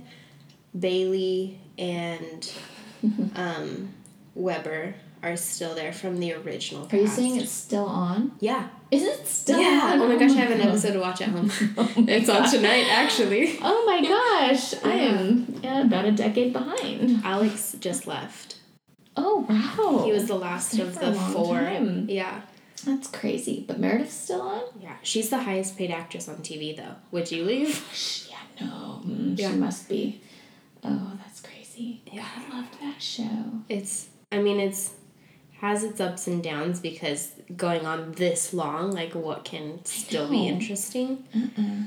Bailey, 0.78 1.60
and 1.78 2.52
um, 3.36 3.90
Webber 4.36 4.96
are 5.24 5.38
still 5.38 5.74
there 5.74 5.94
from 5.94 6.20
the 6.20 6.34
original. 6.34 6.88
Are 6.92 6.96
you 6.98 7.06
cast. 7.06 7.16
saying 7.16 7.38
it's 7.38 7.52
still 7.52 7.86
on? 7.86 8.34
Yeah. 8.40 8.68
Is 8.92 9.04
it 9.04 9.26
still 9.26 9.60
yeah. 9.60 9.94
on? 9.94 10.02
Oh 10.02 10.08
my 10.08 10.18
gosh, 10.18 10.32
I 10.32 10.42
have 10.42 10.52
an 10.52 10.62
episode 10.62 10.94
to 10.94 11.00
watch 11.00 11.22
at 11.22 11.30
home. 11.30 11.50
Oh 11.78 11.92
it's 11.98 12.30
on 12.30 12.50
tonight, 12.50 12.88
actually. 12.90 13.58
Oh 13.62 13.86
my 13.86 14.02
gosh, 14.02 14.74
I 14.84 14.94
am 14.94 15.60
yeah, 15.64 15.82
about 15.82 16.06
a 16.06 16.12
decade 16.12 16.54
behind. 16.54 17.22
Alex 17.24 17.76
just 17.80 18.06
left. 18.06 18.58
Oh 19.16 19.46
wow. 19.50 20.04
He 20.06 20.12
was 20.12 20.28
the 20.28 20.36
last 20.36 20.78
of 20.78 21.00
the 21.00 21.14
four. 21.14 21.56
time. 21.56 22.08
Yeah. 22.10 22.42
That's 22.86 23.08
crazy. 23.08 23.64
But 23.66 23.80
Meredith's 23.80 24.14
still 24.14 24.42
on? 24.42 24.64
Yeah. 24.82 24.98
She's 25.04 25.30
the 25.30 25.38
highest 25.40 25.78
paid 25.78 25.90
actress 25.90 26.28
on 26.28 26.38
TV, 26.38 26.76
though. 26.76 26.96
Would 27.12 27.32
you 27.32 27.46
leave? 27.46 28.28
Yeah, 28.30 28.66
no. 28.66 29.02
Mm, 29.06 29.40
Yeah. 29.40 29.52
She 29.52 29.56
must 29.56 29.88
be. 29.88 30.22
Oh, 30.84 31.14
that's 31.24 31.40
crazy. 31.40 32.02
Yeah. 32.12 32.26
I 32.36 32.56
loved 32.58 32.80
that 32.82 33.02
show. 33.02 33.46
It's. 33.70 34.08
I 34.34 34.40
mean, 34.42 34.60
it's 34.60 34.92
has 35.64 35.82
its 35.82 36.02
ups 36.02 36.28
and 36.28 36.44
downs 36.44 36.82
because 36.82 37.32
going 37.56 37.86
on 37.86 38.12
this 38.12 38.54
long, 38.54 38.92
like 38.92 39.16
what 39.16 39.46
can 39.46 39.80
still 39.86 40.30
be 40.30 40.46
interesting. 40.46 41.24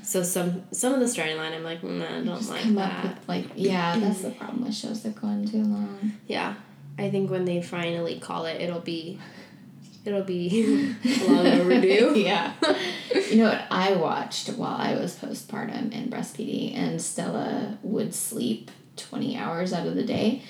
So 0.02 0.22
some 0.22 0.62
some 0.72 0.94
of 0.94 1.00
the 1.00 1.04
storyline, 1.04 1.54
I'm 1.54 1.62
like, 1.62 1.82
mm, 1.82 2.02
I 2.02 2.24
don't 2.24 2.48
like 2.48 2.62
come 2.62 2.78
up 2.78 2.90
that. 2.90 3.04
with 3.04 3.28
like 3.28 3.44
yeah, 3.54 3.98
that's 3.98 4.22
the 4.22 4.30
problem 4.30 4.64
with 4.64 4.74
shows 4.74 5.02
that 5.02 5.14
go 5.20 5.28
on 5.28 5.44
too 5.44 5.62
long. 5.62 6.14
Yeah, 6.26 6.54
I 6.98 7.10
think 7.10 7.30
when 7.30 7.44
they 7.44 7.60
finally 7.60 8.18
call 8.18 8.46
it, 8.46 8.62
it'll 8.62 8.80
be, 8.80 9.18
it'll 10.06 10.22
be 10.22 10.96
long 11.28 11.46
overdue. 11.46 12.14
yeah. 12.16 12.54
You 13.28 13.42
know 13.42 13.50
what 13.50 13.66
I 13.70 13.92
watched 13.92 14.48
while 14.54 14.76
I 14.76 14.94
was 14.94 15.18
postpartum 15.18 15.94
and 15.94 16.10
breastfeeding 16.10 16.74
and 16.74 17.02
Stella 17.02 17.76
would 17.82 18.14
sleep 18.14 18.70
20 18.96 19.36
hours 19.36 19.74
out 19.74 19.86
of 19.86 19.96
the 19.96 20.04
day? 20.04 20.42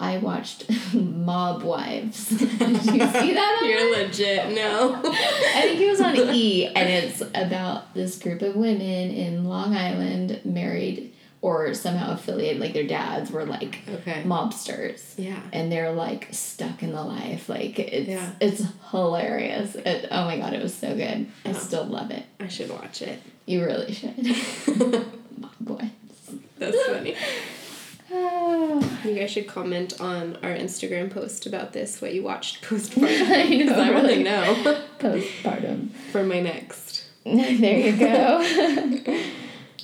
I 0.00 0.16
watched 0.18 0.64
Mob 0.94 1.62
Wives. 1.62 2.28
Did 2.28 2.40
you 2.40 2.78
see 2.78 3.34
that? 3.34 3.58
on 3.62 3.68
You're 3.68 3.78
there? 3.94 4.06
legit. 4.06 4.54
No. 4.56 4.94
I 5.04 5.62
think 5.62 5.80
it 5.80 5.90
was 5.90 6.00
on 6.00 6.16
E, 6.34 6.66
and 6.66 6.88
it's 6.88 7.20
about 7.34 7.92
this 7.94 8.18
group 8.18 8.40
of 8.42 8.56
women 8.56 8.80
in 9.10 9.44
Long 9.44 9.76
Island 9.76 10.40
married 10.44 11.12
or 11.42 11.72
somehow 11.72 12.12
affiliated, 12.12 12.60
like 12.60 12.74
their 12.74 12.86
dads 12.86 13.30
were 13.30 13.46
like 13.46 13.78
Okay. 13.88 14.22
mobsters. 14.24 15.14
Yeah. 15.16 15.40
And 15.54 15.72
they're 15.72 15.92
like 15.92 16.28
stuck 16.32 16.82
in 16.82 16.92
the 16.92 17.02
life. 17.02 17.48
Like 17.48 17.78
it's 17.78 18.08
Yeah. 18.08 18.30
it's 18.40 18.62
hilarious. 18.90 19.74
It, 19.74 20.08
oh 20.10 20.24
my 20.26 20.38
god, 20.38 20.52
it 20.52 20.62
was 20.62 20.74
so 20.74 20.94
good. 20.94 21.28
I 21.46 21.50
Oh. 21.50 21.52
still 21.54 21.84
love 21.84 22.10
it. 22.10 22.24
I 22.38 22.48
should 22.48 22.68
watch 22.70 23.00
it. 23.02 23.22
You 23.46 23.64
really 23.64 23.92
should. 23.92 24.16
Mob 25.38 25.52
boy. 25.60 25.90
That's 26.58 26.82
funny. 26.86 27.16
Oh. 28.12 29.00
You 29.04 29.14
guys 29.14 29.30
should 29.30 29.46
comment 29.46 30.00
on 30.00 30.36
our 30.42 30.50
Instagram 30.50 31.10
post 31.10 31.46
about 31.46 31.72
this, 31.72 32.00
what 32.02 32.12
you 32.14 32.22
watched 32.22 32.62
postpartum. 32.64 33.48
Because 33.58 33.78
I 33.78 33.90
really. 33.90 34.22
know 34.22 34.54
Postpartum. 34.98 35.90
for 36.12 36.22
my 36.22 36.40
next. 36.40 37.04
there 37.24 37.50
you 37.78 37.96
go. 37.96 38.38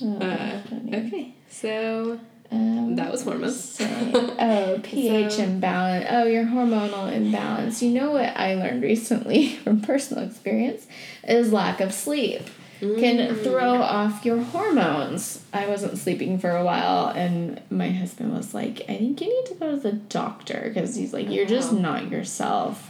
Oh, 0.01 0.19
Uh. 0.21 0.61
Okay, 0.93 1.33
so 1.49 2.19
Um, 2.51 2.95
that 2.95 3.11
was 3.11 3.23
hormones. 3.23 3.61
say- 3.61 4.11
oh, 4.13 4.79
pH 4.83 5.33
So- 5.33 5.43
imbalance. 5.43 6.05
Oh, 6.09 6.25
your 6.25 6.45
hormonal 6.45 7.11
imbalance. 7.13 7.81
You 7.81 7.91
know 7.91 8.11
what 8.11 8.35
I 8.37 8.55
learned 8.55 8.83
recently 8.83 9.55
from 9.55 9.81
personal 9.81 10.23
experience 10.25 10.85
is 11.27 11.51
lack 11.51 11.79
of 11.81 11.93
sleep 11.93 12.43
can 12.79 13.35
throw 13.35 13.81
off 13.81 14.25
your 14.25 14.41
hormones. 14.41 15.43
I 15.53 15.67
wasn't 15.67 15.97
sleeping 15.97 16.39
for 16.39 16.51
a 16.51 16.63
while, 16.63 17.07
and 17.07 17.61
my 17.69 17.89
husband 17.89 18.35
was 18.35 18.53
like, 18.53 18.81
I 18.81 18.97
think 18.97 19.21
you 19.21 19.27
need 19.27 19.45
to 19.47 19.55
go 19.55 19.71
to 19.71 19.77
the 19.77 19.93
doctor 19.93 20.71
because 20.73 20.95
he's 20.95 21.13
like, 21.13 21.29
You're 21.29 21.45
just 21.45 21.73
not 21.73 22.11
yourself. 22.11 22.89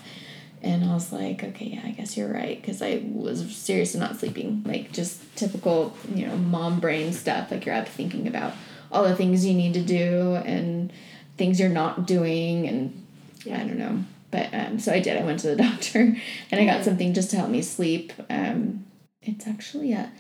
And 0.64 0.84
I 0.84 0.94
was 0.94 1.14
like, 1.14 1.44
okay, 1.44 1.66
yeah, 1.66 1.82
I 1.84 1.92
guess 1.92 2.18
you're 2.18 2.32
right. 2.32 2.60
Because 2.60 2.82
I 2.82 3.04
was 3.06 3.56
seriously 3.56 4.00
not 4.00 4.18
sleeping. 4.18 4.64
Like, 4.66 4.92
just 4.92 5.22
typical, 5.36 5.96
you 6.14 6.26
know, 6.26 6.36
mom 6.36 6.80
brain 6.80 7.14
stuff. 7.14 7.52
Like, 7.52 7.66
you're 7.66 7.76
up 7.76 7.88
thinking 7.88 8.28
about 8.28 8.54
all 8.92 9.04
the 9.04 9.16
things 9.16 9.46
you 9.46 9.54
need 9.54 9.76
to 9.76 9.82
do 9.82 10.36
and 10.46 10.92
things 11.38 11.60
you're 11.60 11.70
not 11.70 12.08
doing. 12.08 12.68
And 12.68 13.06
yeah. 13.46 13.62
I 13.62 13.66
don't 13.66 13.78
know. 13.78 14.04
But 14.32 14.54
um, 14.54 14.80
so 14.80 14.92
I 14.92 15.00
did. 15.00 15.16
I 15.16 15.24
went 15.24 15.40
to 15.42 15.50
the 15.50 15.56
doctor 15.64 16.00
and 16.00 16.60
I 16.62 16.66
got 16.66 16.84
something 16.84 17.14
just 17.14 17.30
to 17.32 17.38
help 17.38 17.50
me 17.50 17.62
sleep. 17.62 18.12
Um, 18.30 18.87
it's 19.28 19.48
actually 19.48 19.94
a, 19.94 20.12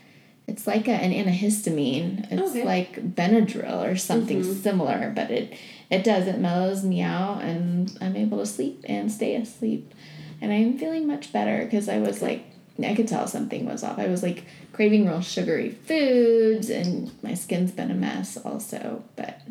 it's 0.47 0.65
like 0.67 0.87
a, 0.87 0.91
an 0.91 1.11
antihistamine. 1.11 2.31
It's 2.31 2.51
Okay. 2.51 2.63
like 2.63 3.15
Benadryl 3.15 3.83
or 3.91 3.95
something 3.97 4.41
Mhm. 4.41 4.61
similar, 4.61 5.11
but 5.15 5.31
it 5.31 5.53
it 5.89 6.03
does. 6.03 6.27
It 6.27 6.39
mellows 6.39 6.83
me 6.83 7.01
out, 7.01 7.41
and 7.43 7.97
I'm 8.01 8.15
able 8.17 8.39
to 8.39 8.45
sleep 8.45 8.83
and 8.87 9.09
stay 9.11 9.35
asleep. 9.35 9.93
And 10.41 10.51
I'm 10.51 10.77
feeling 10.77 11.07
much 11.07 11.31
better 11.33 11.63
because 11.63 11.87
I 11.89 11.99
was 11.99 12.21
like, 12.21 12.43
I 12.83 12.93
could 12.93 13.07
tell 13.07 13.25
something 13.27 13.65
was 13.65 13.83
off. 13.83 13.97
I 13.97 14.07
was 14.07 14.21
like 14.21 14.43
craving 14.73 15.07
real 15.07 15.21
sugary 15.21 15.69
foods, 15.71 16.69
and 16.69 17.11
my 17.23 17.33
skin's 17.33 17.71
been 17.71 17.89
a 17.89 17.95
mess 17.95 18.37
also. 18.37 19.03
But 19.15 19.41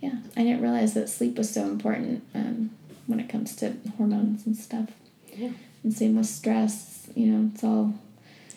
yeah, 0.00 0.16
I 0.36 0.44
didn't 0.44 0.60
realize 0.62 0.92
that 0.94 1.08
sleep 1.08 1.36
was 1.38 1.50
so 1.50 1.62
important 1.64 2.22
um, 2.34 2.70
when 3.06 3.18
it 3.18 3.28
comes 3.28 3.56
to 3.56 3.72
hormones 3.96 4.46
and 4.46 4.56
stuff. 4.56 4.90
Yeah. 5.36 5.50
And 5.82 5.92
same 5.92 6.16
with 6.16 6.26
stress. 6.26 7.08
You 7.16 7.26
know, 7.28 7.50
it's 7.54 7.64
all 7.64 7.94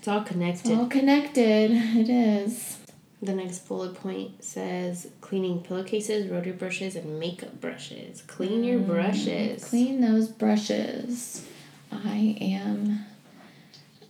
It's 0.01 0.07
all 0.07 0.21
it's 0.21 0.31
connected. 0.31 0.71
all 0.79 0.87
connected. 0.87 1.69
It 1.71 2.09
is. 2.09 2.79
The 3.21 3.33
next 3.33 3.67
bullet 3.67 3.93
point 3.93 4.43
says 4.43 5.07
cleaning 5.21 5.61
pillowcases, 5.61 6.27
rotary 6.27 6.53
brushes, 6.53 6.95
and 6.95 7.19
makeup 7.19 7.61
brushes. 7.61 8.23
Clean 8.23 8.63
your 8.63 8.79
mm, 8.79 8.87
brushes. 8.87 9.63
Clean 9.63 10.01
those 10.01 10.27
brushes. 10.27 11.45
I 11.91 12.35
am 12.41 13.05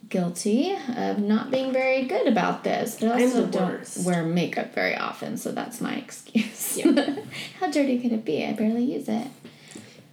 guilty 0.07 0.77
of 0.95 1.19
not 1.19 1.51
being 1.51 1.73
very 1.73 2.05
good 2.05 2.25
about 2.25 2.63
this. 2.63 2.95
But 3.01 3.11
I 3.11 3.23
also 3.23 3.47
don't 3.47 3.79
worst. 3.79 4.05
wear 4.05 4.23
makeup 4.23 4.73
very 4.73 4.95
often, 4.95 5.35
so 5.35 5.51
that's 5.51 5.81
my 5.81 5.95
excuse. 5.95 6.79
How 7.59 7.69
dirty 7.69 7.99
could 7.99 8.13
it 8.13 8.23
be? 8.23 8.45
I 8.45 8.53
barely 8.53 8.85
use 8.85 9.09
it. 9.09 9.27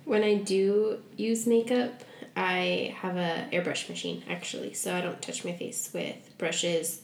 When 0.05 0.25
I 0.25 0.35
do 0.35 0.99
use 1.17 1.47
makeup, 1.47 2.03
I 2.39 2.95
have 3.01 3.17
a 3.17 3.49
airbrush 3.53 3.89
machine 3.89 4.23
actually, 4.31 4.73
so 4.73 4.95
I 4.95 5.01
don't 5.01 5.21
touch 5.21 5.45
my 5.45 5.53
face 5.53 5.91
with 5.93 6.17
brushes 6.39 7.03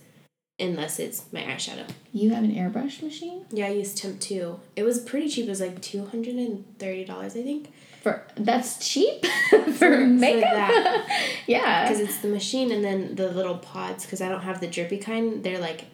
unless 0.61 1.01
it's 1.01 1.25
my 1.33 1.41
eyeshadow. 1.41 1.89
You 2.13 2.31
have 2.31 2.45
an 2.45 2.55
airbrush 2.55 3.03
machine? 3.03 3.45
Yeah, 3.51 3.67
I 3.67 3.71
use 3.71 4.01
Temptu. 4.01 4.61
It 4.77 4.85
was 4.85 5.01
pretty 5.01 5.29
cheap. 5.29 5.47
It 5.47 5.51
was 5.51 5.61
like 5.61 5.81
$230, 5.81 7.11
I 7.11 7.29
think. 7.29 7.73
For 8.03 8.23
that's 8.37 8.89
cheap 8.89 9.27
For- 9.51 9.59
for, 9.65 9.73
for 9.73 10.07
makeup. 10.07 10.53
that. 10.53 11.27
yeah. 11.49 11.83
Because 11.83 11.99
it's 12.01 12.19
the 12.19 12.29
machine 12.29 12.71
and 12.71 12.85
then 12.85 13.17
the 13.17 13.29
little 13.29 13.59
pods, 13.59 14.05
because 14.05 14.21
I 14.21 14.29
don't 14.29 14.43
have 14.43 14.61
the 14.61 14.69
drippy 14.69 14.99
kind, 14.99 15.43
they're 15.43 15.59
like 15.59 15.87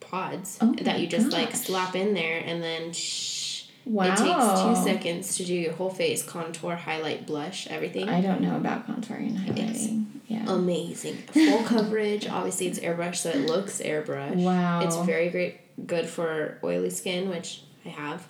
pods 0.00 0.58
Oh 0.60 0.74
that 0.82 0.98
you 1.00 1.06
just 1.06 1.30
like 1.32 1.54
slap 1.54 1.94
in 1.94 2.14
there 2.14 2.42
and 2.44 2.62
then 2.62 2.92
shh. 2.92 3.39
Wow. 3.84 4.04
It 4.04 4.16
takes 4.16 4.62
two 4.62 4.90
seconds 4.90 5.36
to 5.36 5.44
do 5.44 5.54
your 5.54 5.72
whole 5.72 5.90
face, 5.90 6.22
contour, 6.22 6.76
highlight, 6.76 7.26
blush, 7.26 7.66
everything. 7.68 8.08
I 8.08 8.20
don't 8.20 8.40
know 8.40 8.56
about 8.56 8.86
contouring 8.86 9.28
and 9.28 9.38
highlighting. 9.38 10.04
Yeah. 10.28 10.44
Amazing. 10.48 11.16
Full 11.32 11.64
coverage. 11.64 12.28
Obviously, 12.28 12.68
it's 12.68 12.78
airbrush, 12.78 13.16
so 13.16 13.30
it 13.30 13.46
looks 13.46 13.80
airbrush. 13.80 14.36
Wow. 14.36 14.80
It's 14.80 14.96
very 14.98 15.28
great, 15.30 15.86
good 15.86 16.06
for 16.06 16.58
oily 16.62 16.90
skin, 16.90 17.30
which 17.30 17.62
I 17.84 17.88
have. 17.88 18.28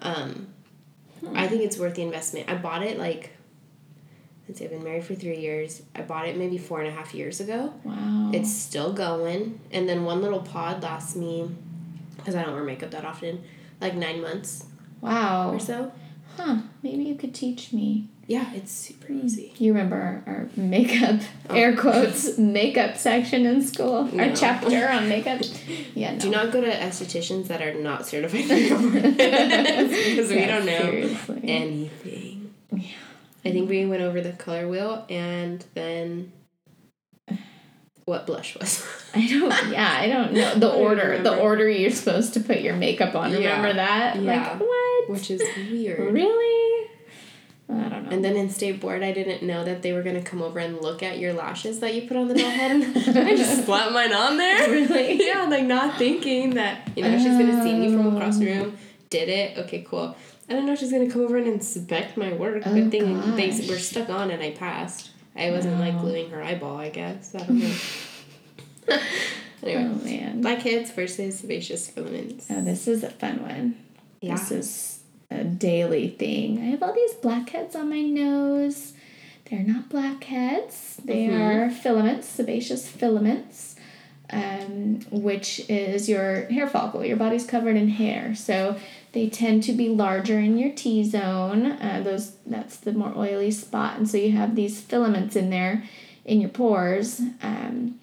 Um, 0.00 0.48
I 1.34 1.46
think 1.46 1.62
it's 1.62 1.78
worth 1.78 1.94
the 1.94 2.02
investment. 2.02 2.50
I 2.50 2.54
bought 2.56 2.82
it 2.82 2.98
like, 2.98 3.30
let's 4.48 4.58
see, 4.58 4.64
I've 4.64 4.70
been 4.70 4.82
married 4.82 5.04
for 5.04 5.14
three 5.14 5.38
years. 5.38 5.82
I 5.94 6.02
bought 6.02 6.26
it 6.26 6.36
maybe 6.36 6.58
four 6.58 6.80
and 6.80 6.88
a 6.88 6.92
half 6.92 7.14
years 7.14 7.40
ago. 7.40 7.72
wow. 7.84 8.30
It's 8.32 8.52
still 8.52 8.92
going. 8.92 9.60
And 9.70 9.88
then 9.88 10.04
one 10.04 10.22
little 10.22 10.40
pod 10.40 10.82
lasts 10.82 11.14
me, 11.14 11.48
because 12.16 12.34
I 12.34 12.42
don't 12.42 12.54
wear 12.54 12.64
makeup 12.64 12.90
that 12.90 13.04
often, 13.04 13.44
like 13.80 13.94
nine 13.94 14.20
months 14.20 14.64
wow. 15.00 15.52
or 15.52 15.60
so. 15.60 15.92
Huh. 16.36 16.58
Maybe 16.82 17.04
you 17.04 17.14
could 17.14 17.34
teach 17.34 17.72
me. 17.72 18.08
Yeah, 18.26 18.52
it's 18.54 18.72
super 18.72 19.06
hmm. 19.06 19.24
easy. 19.24 19.52
You 19.58 19.72
remember 19.72 20.22
our, 20.26 20.48
makeup, 20.56 21.20
oh. 21.48 21.54
air 21.54 21.76
quotes, 21.76 22.36
makeup 22.38 22.96
section 22.96 23.46
in 23.46 23.62
school? 23.62 24.10
Our 24.18 24.34
chapter 24.34 24.88
on 24.88 25.08
makeup? 25.08 25.42
Yeah, 25.94 26.14
no. 26.14 26.18
Do 26.18 26.30
not 26.30 26.52
go 26.52 26.60
to 26.60 26.70
estheticians 26.70 27.46
that 27.48 27.62
are 27.62 27.74
not 27.74 28.06
certified 28.06 28.48
makeup 28.48 28.80
artists 28.80 29.16
because 30.10 30.30
we 30.30 30.44
don't 30.44 30.66
know 30.66 30.80
seriously. 30.80 31.40
anything. 31.44 32.54
I 33.44 33.52
think 33.52 33.70
we 33.70 33.86
went 33.86 34.02
over 34.02 34.20
the 34.20 34.32
color 34.32 34.66
wheel 34.66 35.06
and 35.08 35.64
then 35.74 36.32
what 38.06 38.26
blush 38.26 38.56
was. 38.58 38.86
I 39.14 39.26
don't, 39.26 39.70
yeah, 39.70 39.98
I 40.00 40.08
don't 40.08 40.32
know. 40.32 40.54
The 40.54 40.72
order, 40.72 41.22
the 41.22 41.36
order 41.36 41.68
you're 41.68 41.90
supposed 41.90 42.34
to 42.34 42.40
put 42.40 42.60
your 42.60 42.74
makeup 42.74 43.14
on. 43.14 43.30
Yeah. 43.32 43.56
Remember 43.56 43.74
that? 43.74 44.16
Yeah. 44.16 44.50
Like, 44.50 44.60
what? 44.60 44.85
Which 45.12 45.30
is 45.30 45.42
weird. 45.56 46.12
Really? 46.12 46.90
I 47.68 47.88
don't 47.88 48.04
know. 48.04 48.10
And 48.10 48.24
then 48.24 48.36
in 48.36 48.48
state 48.48 48.80
board, 48.80 49.02
I 49.02 49.12
didn't 49.12 49.42
know 49.42 49.64
that 49.64 49.82
they 49.82 49.92
were 49.92 50.02
gonna 50.02 50.22
come 50.22 50.40
over 50.40 50.58
and 50.58 50.80
look 50.80 51.02
at 51.02 51.18
your 51.18 51.32
lashes 51.32 51.80
that 51.80 51.94
you 51.94 52.06
put 52.06 52.16
on 52.16 52.28
the 52.28 52.34
doll 52.34 52.50
head. 52.50 52.70
And 52.70 53.18
I 53.18 53.36
just 53.36 53.64
slapped 53.64 53.92
mine 53.92 54.12
on 54.12 54.36
there. 54.36 54.70
Really? 54.70 55.26
yeah, 55.26 55.44
like 55.44 55.64
not 55.64 55.98
thinking 55.98 56.54
that 56.54 56.88
you 56.96 57.02
know 57.02 57.18
she's 57.18 57.36
gonna 57.36 57.62
see 57.62 57.74
me 57.74 57.92
from 57.92 58.16
across 58.16 58.38
the 58.38 58.52
oh. 58.52 58.62
room. 58.62 58.78
Did 59.10 59.28
it? 59.28 59.58
Okay, 59.58 59.84
cool. 59.88 60.16
I 60.48 60.52
don't 60.52 60.64
know 60.64 60.74
if 60.74 60.78
she's 60.78 60.92
gonna 60.92 61.10
come 61.10 61.22
over 61.22 61.36
and 61.36 61.48
inspect 61.48 62.16
my 62.16 62.32
work. 62.32 62.62
Oh, 62.66 62.74
Good 62.74 62.90
thing 62.92 63.36
they 63.36 63.48
were 63.68 63.78
stuck 63.78 64.10
on 64.10 64.30
and 64.30 64.42
I 64.42 64.52
passed. 64.52 65.10
I 65.34 65.50
wasn't 65.50 65.80
like 65.80 65.98
gluing 66.00 66.30
her 66.30 66.42
eyeball. 66.42 66.76
I 66.76 66.90
guess 66.90 67.34
I 67.34 67.38
don't 67.38 67.58
know. 67.58 67.74
anyway, 69.62 69.90
oh, 69.90 70.04
man. 70.04 70.40
blackheads 70.40 70.92
versus 70.92 71.40
sebaceous 71.40 71.90
filaments. 71.90 72.46
Oh, 72.48 72.62
this 72.62 72.86
is 72.86 73.02
a 73.02 73.10
fun 73.10 73.42
one. 73.42 73.76
Yeah. 74.20 74.36
This 74.36 74.50
is 74.50 74.95
a 75.30 75.44
daily 75.44 76.08
thing. 76.08 76.58
I 76.58 76.66
have 76.66 76.82
all 76.82 76.94
these 76.94 77.14
blackheads 77.14 77.74
on 77.74 77.90
my 77.90 78.02
nose. 78.02 78.92
They're 79.50 79.60
not 79.62 79.88
blackheads. 79.88 80.96
They 81.04 81.26
Mhm. 81.26 81.40
are 81.40 81.70
filaments, 81.70 82.26
sebaceous 82.28 82.88
filaments, 82.88 83.76
um, 84.30 85.00
which 85.10 85.64
is 85.68 86.08
your 86.08 86.46
hair 86.46 86.66
follicle. 86.66 87.04
Your 87.04 87.16
body's 87.16 87.46
covered 87.46 87.76
in 87.76 87.88
hair, 87.90 88.34
so 88.34 88.76
they 89.12 89.28
tend 89.28 89.62
to 89.64 89.72
be 89.72 89.88
larger 89.88 90.38
in 90.40 90.58
your 90.58 90.70
T 90.70 91.04
zone. 91.04 91.66
Uh, 91.66 92.00
those 92.02 92.32
that's 92.44 92.76
the 92.76 92.92
more 92.92 93.12
oily 93.16 93.50
spot, 93.52 93.96
and 93.98 94.08
so 94.08 94.16
you 94.18 94.32
have 94.32 94.56
these 94.56 94.80
filaments 94.80 95.36
in 95.36 95.50
there 95.50 95.84
in 96.24 96.40
your 96.40 96.50
pores, 96.50 97.20
um, 97.42 97.94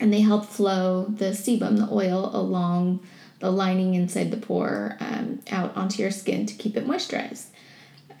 and 0.00 0.12
they 0.12 0.20
help 0.20 0.46
flow 0.46 1.04
the 1.04 1.26
sebum, 1.26 1.76
the 1.76 1.88
oil, 1.92 2.30
along 2.34 2.98
the 3.40 3.50
lining 3.50 3.94
inside 3.94 4.30
the 4.30 4.36
pore 4.36 4.96
um, 5.00 5.40
out 5.50 5.76
onto 5.76 6.02
your 6.02 6.10
skin 6.10 6.46
to 6.46 6.54
keep 6.54 6.76
it 6.76 6.86
moisturized. 6.86 7.46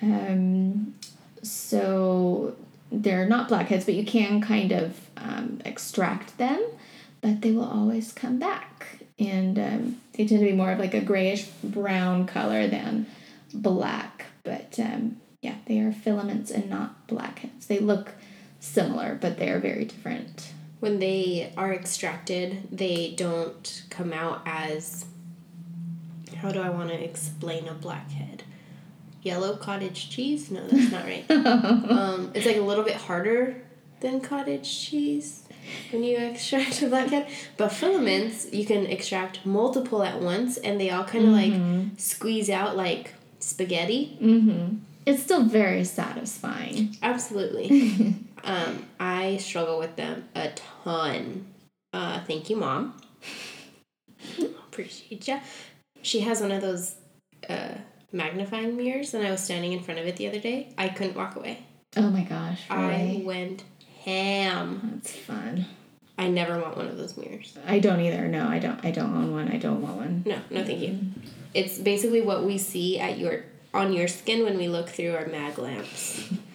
Um, 0.00 0.94
so 1.42 2.56
they're 2.90 3.26
not 3.26 3.48
blackheads, 3.48 3.84
but 3.84 3.94
you 3.94 4.04
can 4.04 4.40
kind 4.40 4.72
of 4.72 5.00
um, 5.16 5.60
extract 5.64 6.38
them, 6.38 6.64
but 7.20 7.42
they 7.42 7.52
will 7.52 7.64
always 7.64 8.12
come 8.12 8.38
back. 8.38 8.86
And 9.18 9.58
um, 9.58 10.00
they 10.12 10.26
tend 10.26 10.40
to 10.40 10.46
be 10.46 10.52
more 10.52 10.72
of 10.72 10.78
like 10.78 10.94
a 10.94 11.00
grayish 11.00 11.46
brown 11.64 12.26
color 12.26 12.68
than 12.68 13.06
black. 13.52 14.26
But 14.44 14.78
um, 14.78 15.16
yeah, 15.42 15.56
they 15.66 15.80
are 15.80 15.92
filaments 15.92 16.50
and 16.50 16.70
not 16.70 17.06
blackheads. 17.08 17.66
They 17.66 17.80
look 17.80 18.12
similar, 18.60 19.18
but 19.20 19.38
they 19.38 19.50
are 19.50 19.58
very 19.58 19.84
different. 19.84 20.52
When 20.80 21.00
they 21.00 21.52
are 21.56 21.72
extracted, 21.74 22.68
they 22.70 23.14
don't 23.16 23.82
come 23.90 24.12
out 24.12 24.42
as. 24.46 25.06
How 26.36 26.52
do 26.52 26.60
I 26.60 26.70
want 26.70 26.90
to 26.90 27.02
explain 27.02 27.66
a 27.66 27.74
blackhead? 27.74 28.44
Yellow 29.22 29.56
cottage 29.56 30.08
cheese? 30.08 30.50
No, 30.50 30.64
that's 30.66 30.92
not 30.92 31.04
right. 31.04 31.28
um, 31.30 32.30
it's 32.34 32.46
like 32.46 32.56
a 32.56 32.60
little 32.60 32.84
bit 32.84 32.94
harder 32.94 33.56
than 34.00 34.20
cottage 34.20 34.86
cheese 34.86 35.42
when 35.90 36.04
you 36.04 36.16
extract 36.16 36.80
a 36.82 36.88
blackhead. 36.88 37.28
But 37.56 37.72
filaments, 37.72 38.52
you 38.52 38.64
can 38.64 38.86
extract 38.86 39.44
multiple 39.44 40.02
at 40.02 40.20
once, 40.20 40.56
and 40.58 40.80
they 40.80 40.90
all 40.90 41.04
kind 41.04 41.24
of 41.24 41.30
like 41.30 41.98
squeeze 41.98 42.48
out 42.48 42.76
like 42.76 43.14
spaghetti. 43.40 44.16
Mm-hmm. 44.20 44.76
It's 45.06 45.22
still 45.22 45.42
very 45.42 45.84
satisfying. 45.84 46.96
Absolutely. 47.02 48.14
um, 48.44 48.86
I 48.98 49.36
struggle 49.38 49.78
with 49.78 49.96
them 49.96 50.28
a 50.34 50.50
ton. 50.84 51.46
Uh, 51.92 52.20
thank 52.24 52.50
you, 52.50 52.56
mom. 52.56 52.94
Appreciate 54.38 55.26
ya. 55.26 55.40
She 56.02 56.20
has 56.20 56.40
one 56.40 56.52
of 56.52 56.60
those 56.60 56.94
uh, 57.48 57.74
magnifying 58.12 58.76
mirrors, 58.76 59.14
and 59.14 59.26
I 59.26 59.30
was 59.30 59.42
standing 59.42 59.72
in 59.72 59.80
front 59.82 60.00
of 60.00 60.06
it 60.06 60.16
the 60.16 60.28
other 60.28 60.40
day. 60.40 60.72
I 60.78 60.88
couldn't 60.88 61.16
walk 61.16 61.36
away. 61.36 61.64
Oh 61.96 62.10
my 62.10 62.22
gosh, 62.22 62.62
I 62.70 63.22
went 63.24 63.64
ham. 64.04 64.92
That's 64.94 65.12
fun. 65.12 65.66
I 66.18 66.28
never 66.28 66.58
want 66.58 66.76
one 66.76 66.88
of 66.88 66.96
those 66.96 67.16
mirrors. 67.16 67.56
I 67.66 67.78
don't 67.78 68.00
either. 68.00 68.26
No, 68.28 68.48
I 68.48 68.58
don't. 68.58 68.84
I 68.84 68.90
don't 68.90 69.14
own 69.14 69.32
one. 69.32 69.48
I 69.48 69.56
don't 69.56 69.80
want 69.80 69.96
one. 69.96 70.22
No, 70.26 70.40
no, 70.50 70.64
thank 70.64 70.80
you. 70.80 70.98
It's 71.54 71.78
basically 71.78 72.20
what 72.20 72.44
we 72.44 72.58
see 72.58 72.98
at 72.98 73.18
your 73.18 73.44
on 73.72 73.92
your 73.92 74.08
skin 74.08 74.44
when 74.44 74.56
we 74.56 74.68
look 74.68 74.88
through 74.88 75.14
our 75.14 75.26
mag 75.26 75.58
lamps. 75.58 76.28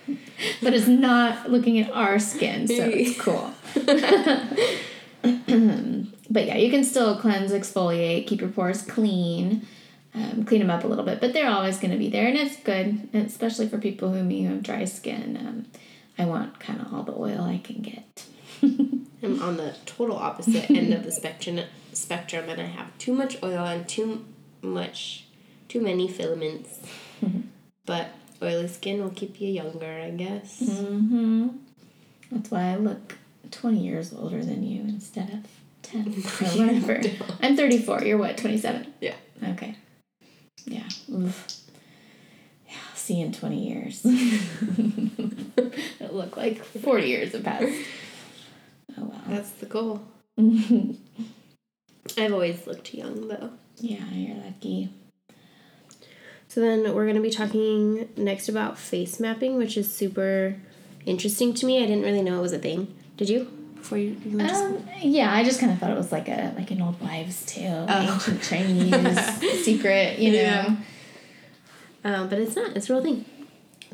But 0.62 0.74
it's 0.74 0.88
not 0.88 1.52
looking 1.52 1.80
at 1.80 1.92
our 1.92 2.20
skin, 2.20 2.68
so 2.68 2.84
it's 2.84 3.20
cool. 3.20 3.54
but 6.30 6.46
yeah, 6.46 6.58
you 6.58 6.70
can 6.70 6.84
still 6.84 7.18
cleanse, 7.18 7.52
exfoliate, 7.52 8.28
keep 8.28 8.42
your 8.42 8.50
pores 8.50 8.82
clean, 8.82 9.66
um, 10.14 10.46
clean 10.46 10.62
them 10.62 10.70
up 10.70 10.84
a 10.84 10.88
little 10.88 11.06
bit. 11.06 11.22
But 11.22 11.34
they're 11.34 11.50
always 11.50 11.78
going 11.78 11.92
to 11.92 11.98
be 11.98 12.10
there, 12.10 12.28
and 12.28 12.38
it's 12.38 12.58
good, 12.58 13.10
especially 13.14 13.68
for 13.68 13.78
people 13.78 14.12
who 14.12 14.24
me 14.24 14.44
who 14.44 14.54
have 14.54 14.64
dry 14.64 14.86
skin. 14.86 15.38
Um, 15.38 15.66
I 16.18 16.26
want 16.26 16.60
kind 16.60 16.82
of 16.82 16.94
all 16.94 17.04
the 17.04 17.16
oil 17.16 17.42
I 17.42 17.60
can 17.64 17.82
get. 17.82 18.26
I'm 18.62 19.42
on 19.42 19.58
the 19.58 19.76
total 19.86 20.18
opposite 20.18 20.70
end 20.70 20.94
of 20.94 21.04
the 21.04 21.12
spectrum 21.12 21.60
spectrum 21.94 22.50
and 22.50 22.60
I 22.60 22.66
have 22.66 22.98
too 22.98 23.14
much 23.14 23.42
oil 23.44 23.66
and 23.66 23.88
too 23.88 24.26
much 24.62 25.26
too 25.68 25.82
many 25.82 26.08
filaments. 26.08 26.80
but 27.86 28.10
oily 28.44 28.68
skin 28.68 29.02
will 29.02 29.10
keep 29.12 29.40
you 29.42 29.50
younger, 29.50 30.02
I 30.02 30.12
guess. 30.12 30.62
Mm-hmm. 30.62 31.48
That's 32.32 32.52
why 32.52 32.72
I 32.72 32.76
look 32.76 33.16
20 33.52 33.80
years 33.80 34.14
older 34.14 34.44
than 34.44 34.64
you 34.64 34.82
instead 34.82 35.30
of 35.30 35.48
10 35.84 36.08
or 36.08 36.66
whatever. 36.66 37.02
I'm 37.42 37.56
34. 37.56 38.04
You're 38.04 38.18
what, 38.18 38.38
27? 38.38 38.94
Yeah. 39.02 39.16
Okay. 39.50 39.76
Yeah. 40.66 40.88
Oof. 41.12 41.62
Yeah, 42.68 42.76
I'll 42.90 42.96
see 42.96 43.16
you 43.16 43.26
in 43.28 43.34
20 43.34 43.68
years. 43.68 44.06
It'll 46.00 46.16
look 46.16 46.38
like 46.38 46.64
40 46.64 47.08
years 47.08 47.34
have 47.34 47.44
passed. 47.44 47.74
Oh, 48.98 49.06
well. 49.06 49.22
That's 49.28 49.52
the 49.52 49.66
goal. 49.66 50.02
I've 52.18 52.34
always 52.34 52.66
looked 52.68 52.94
young 52.94 53.28
though. 53.28 53.52
Yeah, 53.78 54.06
you're 54.12 54.38
lucky. 54.38 54.90
So 56.54 56.62
then 56.62 56.94
we're 56.94 57.06
going 57.06 57.16
to 57.16 57.22
be 57.22 57.32
talking 57.32 58.10
next 58.16 58.48
about 58.48 58.78
face 58.78 59.20
mapping, 59.20 59.58
which 59.58 59.76
is 59.76 59.92
super 59.92 60.56
interesting 61.04 61.56
to 61.56 61.66
me. 61.66 61.82
I 61.84 61.88
didn't 61.88 62.04
really 62.04 62.22
know 62.22 62.38
it 62.38 62.42
was 62.44 62.54
a 62.54 62.60
thing. 62.60 62.94
Did 63.18 63.28
you? 63.28 63.46
Before 63.74 63.98
you, 63.98 64.16
you 64.24 64.40
Um, 64.40 64.88
yeah, 65.02 65.34
I 65.34 65.44
just 65.44 65.60
kind 65.60 65.72
of 65.72 65.80
thought 65.80 65.90
it 65.90 65.98
was 65.98 66.12
like 66.12 66.28
a 66.28 66.54
like 66.56 66.70
an 66.70 66.80
old 66.80 67.02
wives' 67.02 67.44
tale, 67.48 67.88
Oh. 67.90 68.14
ancient 68.14 68.44
Chinese 68.44 69.64
secret, 69.66 70.20
you 70.20 70.32
know. 70.34 70.38
Yeah. 70.38 70.76
Um, 72.04 72.30
but 72.30 72.38
it's 72.38 72.56
not. 72.56 72.78
It's 72.78 72.88
a 72.88 72.94
real 72.94 73.02
thing. 73.02 73.26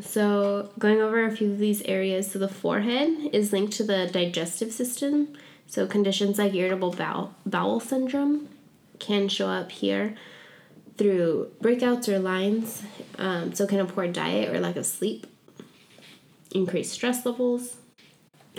So 0.02 0.70
going 0.78 1.00
over 1.00 1.24
a 1.26 1.32
few 1.32 1.52
of 1.54 1.60
these 1.60 1.82
areas. 1.84 2.30
So 2.30 2.40
the 2.40 2.50
forehead 2.50 3.30
is 3.32 3.54
linked 3.54 3.72
to 3.78 3.86
the 3.86 4.10
digestive 4.12 4.74
system. 4.74 5.30
So 5.66 5.88
conditions 5.88 6.38
like 6.38 6.54
irritable 6.54 6.92
bowel 6.92 7.36
bowel 7.46 7.80
syndrome 7.80 8.50
can 9.00 9.30
show 9.30 9.48
up 9.48 9.72
here 9.72 10.16
through 11.00 11.50
breakouts 11.64 12.10
or 12.10 12.20
lines. 12.20 12.84
Um, 13.18 13.54
so 13.56 13.66
can 13.66 13.80
a 13.80 13.86
poor 13.86 14.08
diet 14.08 14.54
or 14.54 14.60
lack 14.60 14.76
of 14.76 14.86
sleep 14.86 15.26
increase 16.52 16.92
stress 16.92 17.26
levels. 17.26 17.78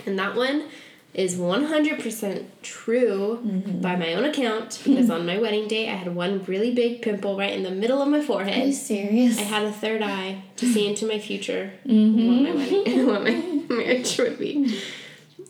And 0.05 0.17
that 0.17 0.35
one 0.35 0.67
is 1.13 1.35
100% 1.35 2.45
true 2.63 3.37
by 3.81 3.95
my 3.95 4.13
own 4.13 4.23
account 4.23 4.81
because 4.83 5.09
on 5.09 5.25
my 5.25 5.37
wedding 5.37 5.67
day 5.67 5.89
I 5.89 5.95
had 5.95 6.15
one 6.15 6.43
really 6.45 6.73
big 6.73 7.01
pimple 7.01 7.37
right 7.37 7.53
in 7.53 7.63
the 7.63 7.71
middle 7.71 8.01
of 8.01 8.07
my 8.07 8.21
forehead. 8.21 8.63
Are 8.63 8.67
you 8.67 8.73
serious? 8.73 9.37
I 9.37 9.41
had 9.41 9.63
a 9.65 9.71
third 9.71 10.01
eye 10.01 10.43
to 10.55 10.65
see 10.65 10.87
into 10.87 11.05
my 11.05 11.19
future, 11.19 11.73
what 11.83 11.93
my 11.93 12.53
wedding, 12.53 13.05
what 13.07 13.23
my 13.23 13.63
marriage 13.69 14.17
would 14.17 14.39
be. 14.39 14.79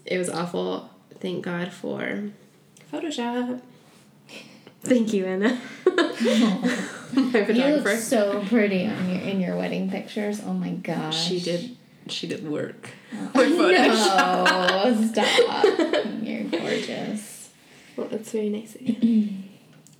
It 0.05 0.17
was 0.17 0.29
awful. 0.29 0.89
Thank 1.19 1.45
God 1.45 1.71
for 1.71 2.31
Photoshop. 2.91 3.61
Thank 4.81 5.13
you, 5.13 5.25
Anna. 5.25 5.59
my 5.85 5.91
you 7.13 7.21
look 7.23 7.47
photographer. 7.47 7.97
so 7.97 8.43
pretty 8.47 8.85
on 8.87 9.09
your 9.09 9.19
in 9.21 9.39
your 9.41 9.57
wedding 9.57 9.89
pictures. 9.89 10.41
Oh 10.45 10.53
my 10.53 10.71
gosh. 10.71 11.27
She 11.27 11.39
did. 11.39 11.77
She 12.07 12.27
did 12.27 12.47
work. 12.49 12.89
No, 13.35 15.07
stop. 15.11 15.65
You're 16.21 16.43
gorgeous. 16.43 17.49
Well, 17.95 18.07
that's 18.07 18.31
very 18.31 18.49
nice 18.49 18.75
of 18.75 18.81
you. 18.81 19.29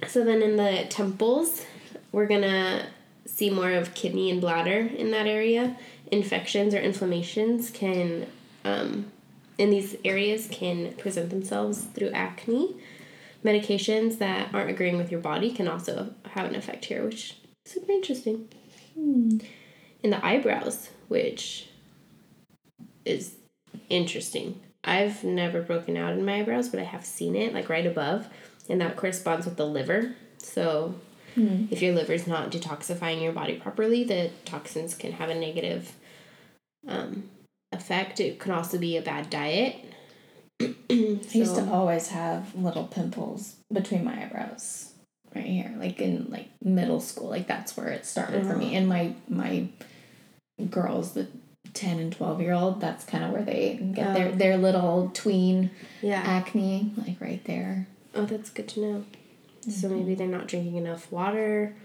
so 0.08 0.24
then 0.24 0.42
in 0.42 0.56
the 0.58 0.86
temples, 0.90 1.66
we're 2.12 2.26
gonna 2.28 2.88
see 3.26 3.50
more 3.50 3.72
of 3.72 3.94
kidney 3.94 4.32
and 4.32 4.42
bladder 4.42 4.90
in 4.96 5.12
that 5.12 5.28
area. 5.28 5.78
Infections 6.12 6.74
or 6.74 6.80
inflammations 6.80 7.70
can, 7.70 8.28
um, 8.66 9.12
in 9.58 9.70
these 9.70 9.96
areas, 10.04 10.48
can 10.52 10.94
present 10.96 11.30
themselves 11.30 11.82
through 11.94 12.10
acne. 12.12 12.76
Medications 13.44 14.20
that 14.20 14.54
aren't 14.54 14.70
agreeing 14.70 14.98
with 14.98 15.12
your 15.12 15.22
body 15.22 15.52
can 15.52 15.68
also 15.68 16.14
have 16.32 16.46
an 16.46 16.56
effect 16.56 16.86
here, 16.86 17.04
which 17.04 17.38
is 17.66 17.72
super 17.74 17.92
interesting. 17.92 18.48
In 20.04 20.10
the 20.10 20.24
eyebrows, 20.26 20.90
which 21.08 21.70
is 23.06 23.36
interesting. 23.90 24.62
I've 24.84 25.24
never 25.24 25.62
broken 25.62 25.98
out 25.98 26.14
in 26.14 26.26
my 26.26 26.40
eyebrows, 26.40 26.70
but 26.70 26.80
I 26.80 26.84
have 26.84 27.06
seen 27.06 27.36
it 27.36 27.54
like 27.54 27.70
right 27.70 27.86
above, 27.86 28.28
and 28.70 28.82
that 28.82 28.96
corresponds 28.96 29.46
with 29.46 29.58
the 29.58 29.66
liver. 29.68 30.16
So, 30.38 30.96
if 31.72 31.82
your 31.82 31.94
liver's 31.94 32.28
not 32.28 32.52
detoxifying 32.52 33.22
your 33.22 33.32
body 33.32 33.56
properly, 33.56 34.04
the 34.04 34.32
toxins 34.46 34.96
can 34.96 35.14
have 35.14 35.30
a 35.30 35.36
negative 35.36 35.96
um, 36.88 37.30
effect. 37.72 38.20
It 38.20 38.40
can 38.40 38.52
also 38.52 38.78
be 38.78 38.98
a 38.98 39.02
bad 39.02 39.30
diet. 39.30 39.76
I 40.90 41.38
used 41.38 41.56
to 41.56 41.70
always 41.72 42.10
have 42.10 42.54
little 42.56 42.86
pimples 42.86 43.56
between 43.72 44.04
my 44.04 44.24
eyebrows, 44.24 44.92
right 45.36 45.46
here, 45.46 45.74
like 45.78 46.00
in 46.00 46.28
like 46.30 46.50
middle 46.64 47.00
school. 47.00 47.30
Like 47.30 47.48
that's 47.48 47.76
where 47.78 47.88
it 47.90 48.06
started 48.06 48.46
for 48.46 48.56
me. 48.58 48.68
Uh-huh. 48.68 48.76
And 48.78 48.88
my 48.88 49.16
my 49.28 49.68
girls, 50.70 51.14
the 51.14 51.28
ten 51.74 52.00
and 52.00 52.12
twelve 52.12 52.42
year 52.42 52.54
old, 52.54 52.82
that's 52.82 53.06
kind 53.06 53.24
of 53.24 53.32
where 53.32 53.44
they 53.44 53.80
get 53.94 54.14
their 54.14 54.28
Oh. 54.30 54.32
their 54.32 54.58
little 54.58 55.12
tween 55.14 55.72
yeah. 56.02 56.22
acne, 56.26 56.92
like 56.98 57.20
right 57.22 57.44
there. 57.46 57.88
Oh, 58.14 58.26
that's 58.26 58.50
good 58.50 58.68
to 58.70 58.80
know. 58.82 59.06
So 59.62 59.88
mm-hmm. 59.88 59.98
maybe 59.98 60.16
they're 60.16 60.28
not 60.28 60.48
drinking 60.48 60.76
enough 60.76 61.12
water. 61.12 61.76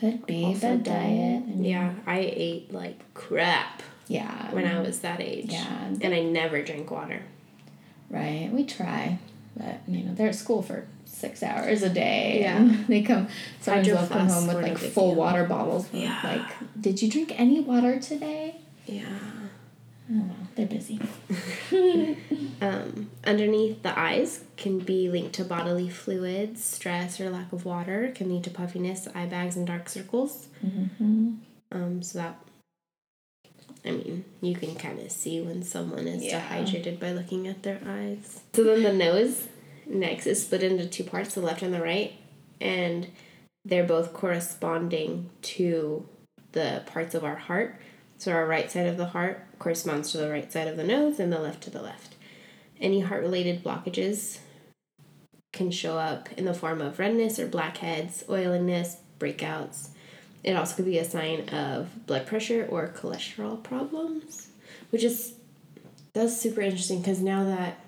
Could 0.00 0.26
be 0.26 0.44
Also 0.44 0.60
bad 0.76 0.82
diet. 0.82 1.44
and- 1.44 1.64
Yeah, 1.66 1.94
I 2.06 2.18
ate 2.18 2.72
like 2.74 2.98
crap 3.14 3.82
yeah. 4.08 4.52
when 4.52 4.66
I 4.66 4.80
was 4.80 4.98
that 5.00 5.20
age. 5.20 5.52
Yeah. 5.52 5.86
And 6.00 6.12
I 6.14 6.20
never 6.22 6.60
drank 6.62 6.90
water. 6.90 7.22
Right. 8.10 8.50
We 8.52 8.64
try, 8.64 9.18
but 9.56 9.80
you 9.88 10.04
know 10.04 10.14
they're 10.14 10.28
at 10.28 10.34
school 10.34 10.62
for 10.62 10.86
six 11.04 11.42
hours 11.42 11.82
a 11.82 11.88
day. 11.88 12.40
Yeah. 12.40 12.58
and 12.58 12.86
they 12.88 13.02
come. 13.02 13.28
Sometimes 13.60 13.88
they'll 13.88 14.06
come 14.06 14.28
home 14.28 14.46
with 14.46 14.62
like 14.62 14.78
full 14.78 15.10
deal. 15.10 15.16
water 15.16 15.44
bottles. 15.44 15.88
Yeah. 15.92 16.20
Like, 16.22 16.80
did 16.80 17.02
you 17.02 17.10
drink 17.10 17.38
any 17.38 17.60
water 17.60 17.98
today? 17.98 18.56
Yeah. 18.86 19.04
Oh 20.08 20.22
well, 20.28 20.48
they're 20.54 20.66
busy. 20.66 21.00
Um, 22.58 23.10
underneath 23.24 23.82
the 23.82 23.98
eyes 23.98 24.42
can 24.56 24.78
be 24.78 25.10
linked 25.10 25.34
to 25.34 25.44
bodily 25.44 25.90
fluids, 25.90 26.64
stress, 26.64 27.20
or 27.20 27.28
lack 27.28 27.52
of 27.52 27.66
water. 27.66 28.12
Can 28.14 28.30
lead 28.30 28.44
to 28.44 28.50
puffiness, 28.50 29.06
eye 29.14 29.26
bags, 29.26 29.56
and 29.56 29.66
dark 29.66 29.90
circles. 29.90 30.48
Mm-hmm. 30.64 31.34
Um, 31.72 32.02
so 32.02 32.18
that, 32.18 32.38
I 33.86 33.92
mean, 33.92 34.24
you 34.40 34.54
can 34.54 34.74
kind 34.74 34.98
of 35.00 35.10
see 35.10 35.40
when 35.40 35.62
someone 35.62 36.06
is 36.06 36.24
Yeah. 36.24 36.40
dehydrated 36.40 36.98
by 36.98 37.12
looking 37.12 37.46
at 37.46 37.62
their 37.62 37.80
eyes. 37.86 38.40
So 38.54 38.64
then 38.64 38.82
the 38.82 38.92
nose 38.92 39.48
next 39.86 40.26
is 40.26 40.42
split 40.42 40.62
into 40.62 40.86
two 40.86 41.04
parts, 41.04 41.34
the 41.34 41.40
left 41.40 41.62
and 41.62 41.72
the 41.72 41.80
right, 41.80 42.12
and 42.60 43.08
they're 43.64 43.84
both 43.84 44.12
corresponding 44.12 45.30
to 45.42 46.06
the 46.52 46.82
parts 46.86 47.14
of 47.14 47.24
our 47.24 47.36
heart. 47.36 47.80
So 48.18 48.32
our 48.32 48.46
right 48.46 48.70
side 48.70 48.86
of 48.86 48.96
the 48.96 49.06
heart 49.06 49.44
corresponds 49.58 50.10
to 50.12 50.18
the 50.18 50.30
right 50.30 50.50
side 50.50 50.68
of 50.68 50.76
the 50.76 50.84
nose, 50.84 51.20
and 51.20 51.32
the 51.32 51.38
left 51.38 51.62
to 51.64 51.70
the 51.70 51.82
left. 51.82 52.14
Any 52.80 53.00
heart 53.00 53.22
related 53.22 53.62
blockages 53.62 54.38
can 55.52 55.70
show 55.70 55.98
up 55.98 56.28
in 56.36 56.44
the 56.44 56.54
form 56.54 56.80
of 56.80 56.98
redness 56.98 57.38
or 57.38 57.46
blackheads, 57.46 58.24
oiliness, 58.28 58.98
breakouts. 59.18 59.88
It 60.44 60.52
also 60.56 60.76
could 60.76 60.84
be 60.84 60.98
a 60.98 61.04
sign 61.04 61.48
of 61.48 62.06
blood 62.06 62.26
pressure 62.26 62.66
or 62.70 62.88
cholesterol 62.96 63.62
problems, 63.62 64.48
which 64.90 65.02
is 65.04 65.34
that's 66.12 66.36
super 66.36 66.60
interesting 66.60 67.00
because 67.00 67.20
now 67.20 67.44
that 67.44 67.78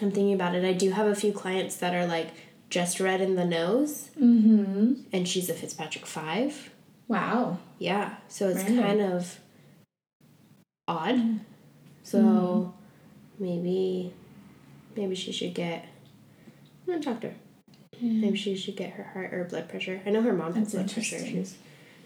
I'm 0.00 0.10
thinking 0.10 0.32
about 0.32 0.54
it, 0.54 0.64
I 0.64 0.72
do 0.72 0.90
have 0.90 1.06
a 1.06 1.14
few 1.14 1.32
clients 1.32 1.76
that 1.76 1.94
are 1.94 2.06
like 2.06 2.28
just 2.70 2.98
red 3.00 3.20
in 3.20 3.34
the 3.34 3.44
nose, 3.44 4.10
Mm-hmm. 4.20 4.94
and 5.12 5.28
she's 5.28 5.50
a 5.50 5.54
Fitzpatrick 5.54 6.06
five. 6.06 6.70
Wow. 7.08 7.58
Yeah, 7.78 8.14
so 8.28 8.48
it's 8.48 8.62
Random. 8.62 8.78
kind 8.84 9.00
of 9.02 9.40
odd. 10.88 11.40
So 12.02 12.72
maybe 13.38 14.12
maybe 14.96 15.14
she 15.14 15.32
should 15.32 15.54
get 15.54 15.84
I'm 16.86 16.94
gonna 16.94 17.02
talk 17.02 17.20
to 17.22 17.28
her. 17.28 17.34
Maybe 18.02 18.36
she 18.36 18.56
should 18.56 18.76
get 18.76 18.90
her 18.92 19.04
heart 19.04 19.32
or 19.34 19.44
blood 19.44 19.68
pressure. 19.68 20.00
I 20.06 20.10
know 20.10 20.22
her 20.22 20.32
mom 20.32 20.54
has 20.54 20.72
That's 20.72 20.92
blood 20.92 20.92
pressure 20.94 21.16
issues. 21.16 21.56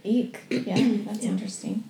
Eek. 0.02 0.40
Yeah, 0.50 0.74
that's 1.06 1.22
Yeah. 1.24 1.30
interesting. 1.30 1.84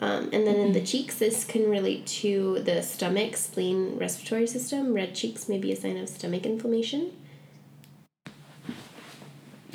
Um, 0.00 0.30
and 0.32 0.46
then 0.46 0.56
in 0.56 0.72
the 0.72 0.80
cheeks, 0.80 1.16
this 1.16 1.44
can 1.44 1.68
relate 1.68 2.06
to 2.22 2.60
the 2.60 2.82
stomach, 2.82 3.36
spleen, 3.36 3.96
respiratory 3.98 4.46
system. 4.46 4.92
Red 4.94 5.14
cheeks 5.14 5.48
may 5.48 5.58
be 5.58 5.72
a 5.72 5.76
sign 5.76 5.96
of 5.96 6.08
stomach 6.08 6.46
inflammation. 6.46 7.10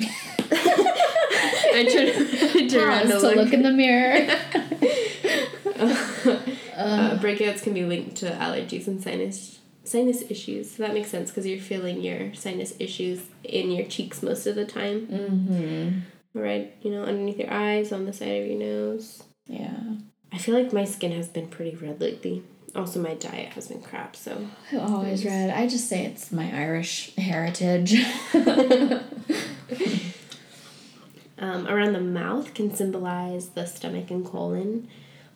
I 0.00 1.84
turned, 1.90 2.72
I 2.74 2.84
around 2.84 3.06
to 3.08 3.18
look. 3.18 3.36
look 3.36 3.52
in 3.52 3.62
the 3.62 3.70
mirror. 3.72 4.26
Uh, 6.76 7.16
breakouts 7.18 7.62
can 7.62 7.72
be 7.72 7.84
linked 7.84 8.16
to 8.16 8.26
allergies 8.32 8.88
and 8.88 9.00
sinus 9.00 9.60
sinus 9.84 10.22
issues. 10.30 10.72
So 10.72 10.82
that 10.82 10.94
makes 10.94 11.10
sense 11.10 11.30
because 11.30 11.46
you're 11.46 11.60
feeling 11.60 12.00
your 12.00 12.34
sinus 12.34 12.74
issues 12.78 13.22
in 13.42 13.70
your 13.70 13.86
cheeks 13.86 14.22
most 14.22 14.46
of 14.46 14.56
the 14.56 14.64
time, 14.64 15.06
mm-hmm. 15.06 16.38
right? 16.38 16.74
You 16.82 16.90
know, 16.90 17.04
underneath 17.04 17.38
your 17.38 17.52
eyes, 17.52 17.92
on 17.92 18.06
the 18.06 18.12
side 18.12 18.42
of 18.42 18.46
your 18.48 18.58
nose. 18.58 19.22
Yeah. 19.46 19.96
I 20.32 20.38
feel 20.38 20.54
like 20.54 20.72
my 20.72 20.84
skin 20.84 21.12
has 21.12 21.28
been 21.28 21.48
pretty 21.48 21.76
red 21.76 22.00
lately. 22.00 22.42
Also, 22.74 23.00
my 23.00 23.14
diet 23.14 23.52
has 23.52 23.68
been 23.68 23.82
crap. 23.82 24.16
So 24.16 24.48
I 24.72 24.78
always 24.78 25.24
red. 25.24 25.50
I 25.50 25.68
just 25.68 25.88
say 25.88 26.06
it's 26.06 26.32
my 26.32 26.50
Irish 26.52 27.14
heritage. 27.14 27.94
Um, 31.44 31.66
around 31.66 31.92
the 31.92 32.00
mouth 32.00 32.54
can 32.54 32.74
symbolize 32.74 33.50
the 33.50 33.66
stomach 33.66 34.10
and 34.10 34.24
colon. 34.24 34.88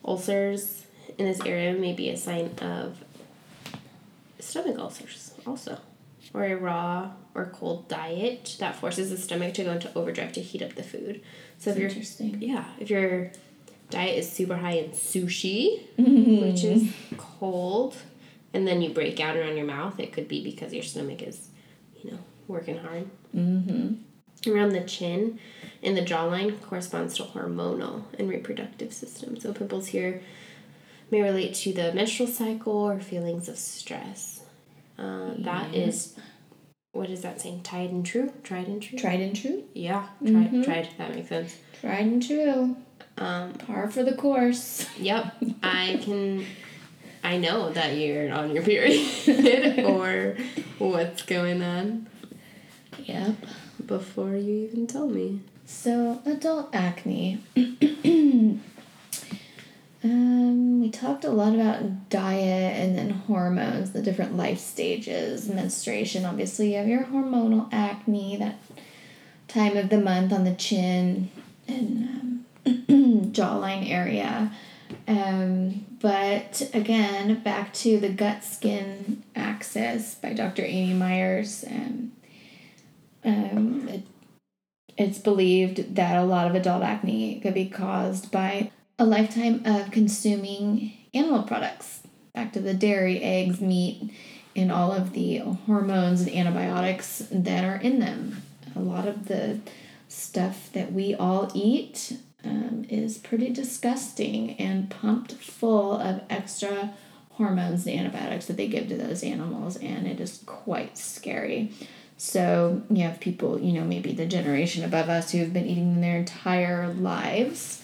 Ulcers 0.05 0.87
in 1.19 1.27
this 1.27 1.41
area 1.45 1.75
may 1.75 1.93
be 1.93 2.09
a 2.09 2.17
sign 2.17 2.53
of 2.63 3.05
stomach 4.41 4.79
ulcers, 4.79 5.33
also, 5.47 5.79
or 6.35 6.45
a 6.45 6.55
raw 6.57 7.13
or 7.35 7.47
cold 7.47 7.89
diet 7.89 8.57
that 8.61 8.77
forces 8.77 9.11
the 9.11 9.17
stomach 9.17 9.55
to 9.55 9.65
go 9.65 9.73
into 9.73 9.93
overdrive 9.97 10.33
to 10.33 10.41
heat 10.41 10.63
up 10.63 10.75
the 10.75 10.83
food. 10.83 11.21
So 11.59 11.71
if 11.71 11.79
you're 11.79 11.89
Interesting. 11.89 12.41
yeah, 12.43 12.65
if 12.79 12.91
your 12.91 13.31
diet 13.91 14.19
is 14.19 14.31
super 14.31 14.57
high 14.57 14.73
in 14.73 14.91
sushi, 14.91 15.83
Mm-hmm. 15.99 16.41
which 16.43 16.65
is 16.65 16.93
cold, 17.17 17.97
and 18.55 18.67
then 18.67 18.81
you 18.83 18.91
break 18.91 19.21
out 19.21 19.37
around 19.37 19.57
your 19.57 19.67
mouth, 19.67 19.99
it 20.01 20.13
could 20.13 20.29
be 20.29 20.43
because 20.43 20.73
your 20.73 20.83
stomach 20.83 21.23
is, 21.23 21.49
you 22.03 22.11
know, 22.11 22.19
working 22.47 22.79
hard. 22.79 23.09
Mm-hmm. 23.35 24.51
Around 24.51 24.71
the 24.71 24.83
chin 24.83 25.39
and 25.83 25.97
the 25.97 26.03
jawline 26.03 26.61
corresponds 26.63 27.17
to 27.17 27.25
hormonal 27.25 28.05
and 28.19 28.29
reproductive 28.29 28.93
system. 28.93 29.39
So 29.41 29.53
pimples 29.53 29.89
here 29.89 30.23
may 31.11 31.23
relate 31.23 31.55
to 31.55 31.73
the 31.73 31.93
menstrual 31.93 32.29
cycle 32.29 32.73
or 32.73 33.01
feelings 33.01 33.49
of 33.49 33.57
stress. 33.59 34.41
Uh, 34.99 35.31
that 35.39 35.75
is, 35.75 36.15
what 36.93 37.09
is 37.09 37.23
that 37.23 37.41
saying? 37.41 37.63
Tried 37.63 37.91
and 37.91 38.05
true? 38.05 38.33
Tried 38.43 38.67
and 38.67 38.83
true? 38.83 38.99
Tried 38.99 39.21
and 39.21 39.35
true. 39.37 39.63
Yeah, 39.75 40.07
tried, 40.25 40.51
Mhm. 40.53 40.65
tried. 40.65 40.89
That 40.99 41.15
makes 41.15 41.29
sense. 41.29 41.57
Tried 41.81 42.07
and 42.07 42.23
true. 42.27 42.77
Um, 43.17 43.53
Par 43.55 43.91
for 43.91 44.03
the 44.03 44.15
course. 44.15 44.87
Yep, 44.99 45.37
I 45.63 46.01
can. 46.03 46.45
I 47.25 47.37
know 47.37 47.71
that 47.71 47.97
you're 47.97 48.33
on 48.33 48.53
your 48.55 48.63
period 48.63 49.85
or 49.87 50.37
what's 50.79 51.23
going 51.23 51.63
on 51.63 52.07
Yep. 53.05 53.35
before 53.87 54.35
you 54.37 54.69
even 54.69 54.87
tell 54.87 55.09
me. 55.09 55.41
So, 55.67 56.23
adult 56.25 56.71
acne. 56.75 57.41
um, 60.05 60.81
we 60.81 60.91
talked 60.91 61.25
a 61.25 61.31
lot 61.31 61.55
about 61.55 62.09
diet 62.09 62.77
and 62.77 62.97
then 62.97 63.11
hormones, 63.11 63.93
the 63.93 64.03
different 64.03 64.37
life 64.37 64.59
stages, 64.59 65.49
menstruation. 65.49 66.25
Obviously, 66.25 66.73
you 66.73 66.79
have 66.79 66.87
your 66.87 67.05
hormonal 67.05 67.69
acne, 67.73 68.37
that 68.37 68.59
time 69.49 69.77
of 69.77 69.89
the 69.89 70.01
month 70.01 70.33
on 70.33 70.45
the 70.45 70.55
chin 70.55 71.31
and 71.67 72.45
um, 72.67 72.85
jawline 73.33 73.91
area. 73.91 74.53
Um, 75.09 75.85
but 76.01 76.71
again, 76.73 77.41
back 77.41 77.73
to 77.75 77.99
the 77.99 78.09
gut 78.09 78.45
skin 78.45 79.25
axis 79.35 80.15
by 80.15 80.33
Dr. 80.33 80.63
Amy 80.65 80.95
Myers. 80.95 81.65
Um, 81.69 82.13
um, 83.25 83.89
it 83.89 84.03
it's 84.97 85.19
believed 85.19 85.95
that 85.95 86.17
a 86.17 86.25
lot 86.25 86.49
of 86.49 86.57
adult 86.57 86.83
acne 86.83 87.39
could 87.41 87.55
be 87.55 87.69
caused 87.69 88.33
by 88.33 88.73
a 88.99 89.05
lifetime 89.05 89.63
of 89.65 89.91
consuming 89.91 90.93
animal 91.15 91.43
products. 91.45 92.01
Back 92.35 92.53
to 92.55 92.61
the 92.61 92.75
dairy, 92.75 93.23
eggs, 93.23 93.61
meat, 93.61 94.13
and 94.57 94.73
all 94.73 94.93
of 94.93 95.13
the 95.13 95.39
hormones 95.39 96.23
and 96.23 96.31
antibiotics 96.31 97.23
that 97.31 97.65
are 97.65 97.77
in 97.77 98.01
them. 98.01 98.43
A 98.75 98.81
lot 98.81 99.07
of 99.07 99.29
the 99.29 99.61
stuff 100.09 100.71
that 100.73 100.93
we 100.93 101.15
all 101.15 101.51
eat 101.55 102.19
um, 102.45 102.85
is 102.89 103.19
pretty 103.19 103.51
disgusting 103.51 104.53
and 104.59 104.91
pumped 104.91 105.33
full 105.33 105.93
of 105.93 106.23
extra 106.31 106.95
hormones 107.33 107.87
and 107.87 108.01
antibiotics 108.01 108.47
that 108.47 108.57
they 108.57 108.67
give 108.67 108.89
to 108.89 108.97
those 108.97 109.23
animals, 109.23 109.77
and 109.77 110.07
it 110.07 110.19
is 110.19 110.43
quite 110.45 110.99
scary. 110.99 111.71
So 112.17 112.83
you 112.91 113.05
have 113.05 113.21
people, 113.21 113.61
you 113.61 113.73
know, 113.73 113.85
maybe 113.85 114.13
the 114.13 114.27
generation 114.27 114.83
above 114.85 115.09
us 115.09 115.31
who 115.31 115.39
have 115.39 115.53
been 115.53 115.67
eating 115.67 115.93
them 115.95 116.01
their 116.01 116.19
entire 116.19 116.93
lives. 116.93 117.83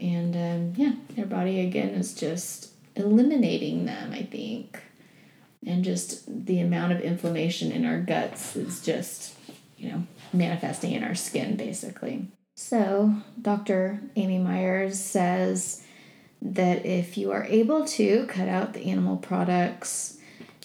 And 0.00 0.34
um, 0.36 0.72
yeah, 0.76 0.92
their 1.16 1.26
body 1.26 1.60
again 1.60 1.90
is 1.90 2.14
just 2.14 2.72
eliminating 2.94 3.86
them, 3.86 4.12
I 4.12 4.22
think. 4.22 4.80
And 5.66 5.84
just 5.84 6.46
the 6.46 6.60
amount 6.60 6.92
of 6.92 7.00
inflammation 7.00 7.72
in 7.72 7.84
our 7.84 8.00
guts 8.00 8.54
is 8.56 8.80
just, 8.82 9.34
you 9.76 9.90
know, 9.90 10.02
manifesting 10.32 10.92
in 10.92 11.02
our 11.02 11.14
skin 11.14 11.56
basically. 11.56 12.28
So, 12.54 13.14
Dr. 13.40 14.00
Amy 14.16 14.38
Myers 14.38 14.98
says 14.98 15.84
that 16.42 16.84
if 16.86 17.16
you 17.16 17.30
are 17.32 17.44
able 17.44 17.84
to 17.86 18.26
cut 18.26 18.48
out 18.48 18.72
the 18.72 18.90
animal 18.90 19.16
products 19.16 20.18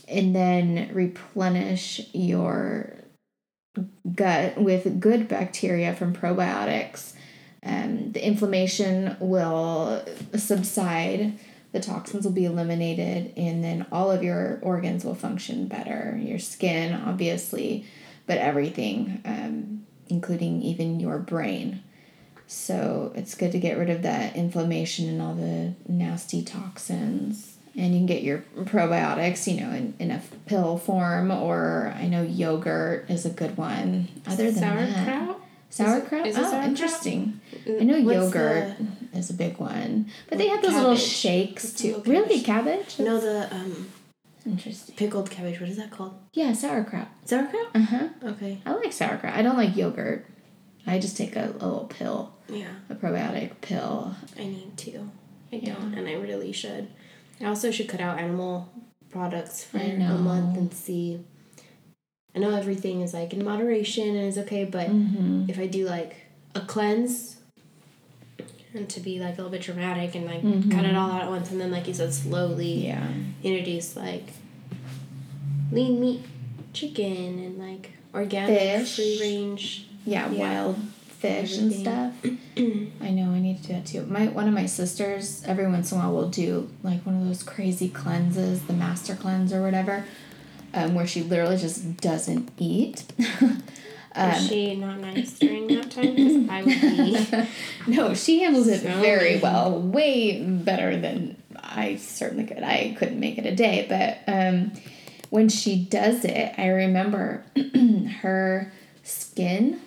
and 0.07 0.35
then 0.35 0.89
replenish 0.93 2.01
your 2.13 2.95
gut 4.15 4.57
with 4.57 4.99
good 4.99 5.27
bacteria 5.27 5.93
from 5.93 6.13
probiotics, 6.15 7.13
um, 7.65 8.11
the 8.11 8.25
inflammation 8.25 9.15
will 9.19 10.03
subside, 10.35 11.37
the 11.71 11.79
toxins 11.79 12.25
will 12.25 12.31
be 12.31 12.45
eliminated, 12.45 13.33
and 13.37 13.63
then 13.63 13.85
all 13.91 14.11
of 14.11 14.23
your 14.23 14.59
organs 14.61 15.03
will 15.03 15.15
function 15.15 15.67
better. 15.67 16.19
Your 16.21 16.39
skin, 16.39 16.93
obviously, 16.93 17.85
but 18.27 18.37
everything, 18.37 19.21
um, 19.25 19.85
including 20.07 20.61
even 20.61 20.99
your 20.99 21.17
brain. 21.19 21.81
So 22.47 23.11
it's 23.15 23.35
good 23.35 23.51
to 23.53 23.59
get 23.59 23.77
rid 23.77 23.89
of 23.89 24.01
that 24.03 24.35
inflammation 24.35 25.07
and 25.09 25.21
all 25.21 25.33
the 25.33 25.73
nasty 25.87 26.43
toxins. 26.43 27.57
And 27.75 27.93
you 27.93 27.99
can 27.99 28.05
get 28.05 28.21
your 28.21 28.43
probiotics, 28.55 29.51
you 29.51 29.59
know, 29.59 29.71
in, 29.71 29.95
in 29.97 30.11
a 30.11 30.21
pill 30.45 30.77
form, 30.77 31.31
or 31.31 31.91
I 31.97 32.07
know 32.07 32.21
yogurt 32.21 33.09
is 33.09 33.25
a 33.25 33.31
good 33.31 33.57
one. 33.57 34.09
Other 34.27 34.51
than 34.51 34.61
that, 34.61 35.32
sauerkraut. 35.75 36.01
sauerkraut. 36.09 36.27
Is 36.27 36.35
it 36.35 36.39
oh, 36.39 36.43
sauerkraut? 36.43 36.65
interesting. 36.69 37.41
I 37.67 37.83
know 37.83 37.99
What's 38.01 38.15
yogurt 38.33 38.75
is 39.13 39.29
a 39.29 39.33
big 39.33 39.57
one, 39.57 40.09
but 40.29 40.37
they 40.37 40.47
have 40.47 40.61
those 40.61 40.73
little 40.73 40.95
shakes 40.95 41.63
What's 41.65 41.81
too. 41.81 42.03
Really, 42.05 42.41
cabbage? 42.41 42.97
The, 42.97 43.03
no, 43.03 43.19
the 43.19 43.53
um 43.53 43.89
Interesting. 44.45 44.95
pickled 44.95 45.29
cabbage. 45.31 45.59
What 45.59 45.69
is 45.69 45.77
that 45.77 45.89
called? 45.91 46.15
Yeah, 46.33 46.53
sauerkraut. 46.53 47.07
Sauerkraut. 47.25 47.67
Uh 47.73 47.79
huh. 47.79 48.09
Okay. 48.23 48.61
I 48.65 48.73
like 48.73 48.91
sauerkraut. 48.91 49.33
I 49.35 49.41
don't 49.41 49.57
like 49.57 49.75
yogurt. 49.75 50.25
I 50.85 50.99
just 50.99 51.15
take 51.15 51.35
a, 51.37 51.45
a 51.45 51.65
little 51.65 51.85
pill, 51.89 52.33
Yeah, 52.49 52.67
a 52.89 52.95
probiotic 52.95 53.61
pill. 53.61 54.13
I 54.37 54.43
need 54.45 54.75
to. 54.77 55.09
I 55.51 55.55
Yeah. 55.55 55.75
don't, 55.75 55.93
and 55.93 56.07
I 56.09 56.13
really 56.13 56.51
should. 56.51 56.89
I 57.39 57.45
also 57.45 57.71
should 57.71 57.87
cut 57.87 58.01
out 58.01 58.19
animal 58.19 58.69
products 59.09 59.63
for 59.63 59.77
a 59.77 59.97
month 59.97 60.57
and 60.57 60.73
see. 60.73 61.21
I 62.35 62.39
know 62.39 62.55
everything 62.55 63.01
is 63.01 63.13
like 63.13 63.33
in 63.33 63.43
moderation 63.43 64.09
and 64.15 64.27
is 64.27 64.37
okay, 64.39 64.65
but 64.65 64.87
Mm-hmm. 64.89 65.45
if 65.49 65.59
I 65.59 65.67
do 65.67 65.85
like 65.85 66.15
a 66.55 66.61
cleanse 66.61 67.37
and 68.73 68.89
to 68.89 68.99
be 68.99 69.19
like 69.19 69.33
a 69.33 69.37
little 69.37 69.51
bit 69.51 69.61
dramatic 69.61 70.15
and 70.15 70.25
like 70.25 70.41
Mhm. 70.41 70.71
cut 70.71 70.83
it 70.85 70.95
all 70.95 71.11
out 71.11 71.21
at 71.23 71.29
once 71.29 71.51
and 71.51 71.61
then 71.61 71.71
like 71.71 71.87
you 71.87 71.93
said 71.93 72.11
slowly 72.13 72.87
Yeah. 72.87 73.07
introduce 73.43 73.95
like 73.95 74.29
lean 75.71 75.99
meat 75.99 76.21
chicken 76.73 77.39
and 77.39 77.57
like 77.59 77.91
organic 78.13 78.57
Fish. 78.57 78.95
free 78.95 79.17
range 79.21 79.87
Yeah, 80.05 80.29
Yeah. 80.31 80.39
wild 80.63 80.77
fish 81.07 81.57
and 81.57 81.71
Everything. 81.71 81.83
stuff. 81.85 82.13
I 83.01 83.11
know 83.11 83.31
I 83.31 83.39
need 83.39 83.61
to 83.61 83.67
do 83.67 83.73
that 83.73 83.85
too. 83.85 84.05
My 84.07 84.27
one 84.27 84.47
of 84.47 84.53
my 84.53 84.65
sisters 84.65 85.43
every 85.45 85.67
once 85.67 85.91
in 85.91 85.97
a 85.97 86.01
while 86.01 86.13
will 86.13 86.29
do 86.29 86.69
like 86.83 87.05
one 87.05 87.15
of 87.21 87.25
those 87.27 87.43
crazy 87.43 87.87
cleanses, 87.89 88.63
the 88.63 88.73
master 88.73 89.15
cleanse 89.15 89.53
or 89.53 89.61
whatever, 89.61 90.03
um, 90.73 90.95
where 90.95 91.07
she 91.07 91.21
literally 91.21 91.57
just 91.57 91.97
doesn't 91.97 92.51
eat. 92.57 93.03
Um, 94.15 94.29
is 94.29 94.47
she 94.47 94.75
not 94.75 94.99
nice 94.99 95.39
during 95.39 95.65
that 95.69 95.89
time 95.89 96.15
because 96.15 96.47
i 96.47 96.61
would 96.61 96.81
be 96.81 97.47
no, 97.95 98.13
she 98.13 98.41
handles 98.41 98.67
it 98.67 98.81
So 98.81 99.01
very 99.01 99.39
well, 99.39 99.79
way 99.79 100.39
better 100.39 100.99
than 100.99 101.35
I 101.55 101.95
certainly 101.95 102.45
could. 102.45 102.61
I 102.61 102.95
couldn't 102.99 103.19
make 103.19 103.39
it 103.39 103.45
a 103.47 103.55
day, 103.55 103.87
but 103.89 104.31
um, 104.31 104.71
when 105.31 105.49
she 105.49 105.83
does 105.83 106.23
it, 106.25 106.53
I 106.59 106.67
remember 106.67 107.43
her 108.21 108.71
skin 109.01 109.81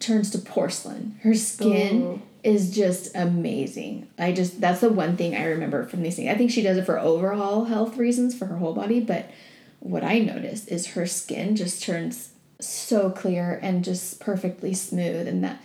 turns 0.00 0.30
to 0.30 0.38
porcelain. 0.38 1.20
Her 1.22 1.34
skin 1.34 2.02
Ooh. 2.02 2.22
is 2.42 2.74
just 2.74 3.14
amazing. 3.14 4.08
I 4.18 4.32
just 4.32 4.60
that's 4.60 4.80
the 4.80 4.88
one 4.88 5.16
thing 5.18 5.36
I 5.36 5.44
remember 5.44 5.84
from 5.84 6.02
these 6.02 6.16
things. 6.16 6.30
I 6.30 6.34
think 6.34 6.50
she 6.50 6.62
does 6.62 6.78
it 6.78 6.86
for 6.86 6.98
overall 6.98 7.64
health 7.64 7.98
reasons 7.98 8.34
for 8.34 8.46
her 8.46 8.56
whole 8.56 8.72
body, 8.72 9.00
but 9.00 9.28
what 9.80 10.04
I 10.04 10.18
noticed 10.18 10.68
is 10.68 10.88
her 10.88 11.06
skin 11.06 11.56
just 11.56 11.82
turns 11.82 12.30
so 12.60 13.10
clear 13.10 13.58
and 13.62 13.84
just 13.84 14.20
perfectly 14.20 14.74
smooth 14.74 15.28
and 15.28 15.44
that 15.44 15.62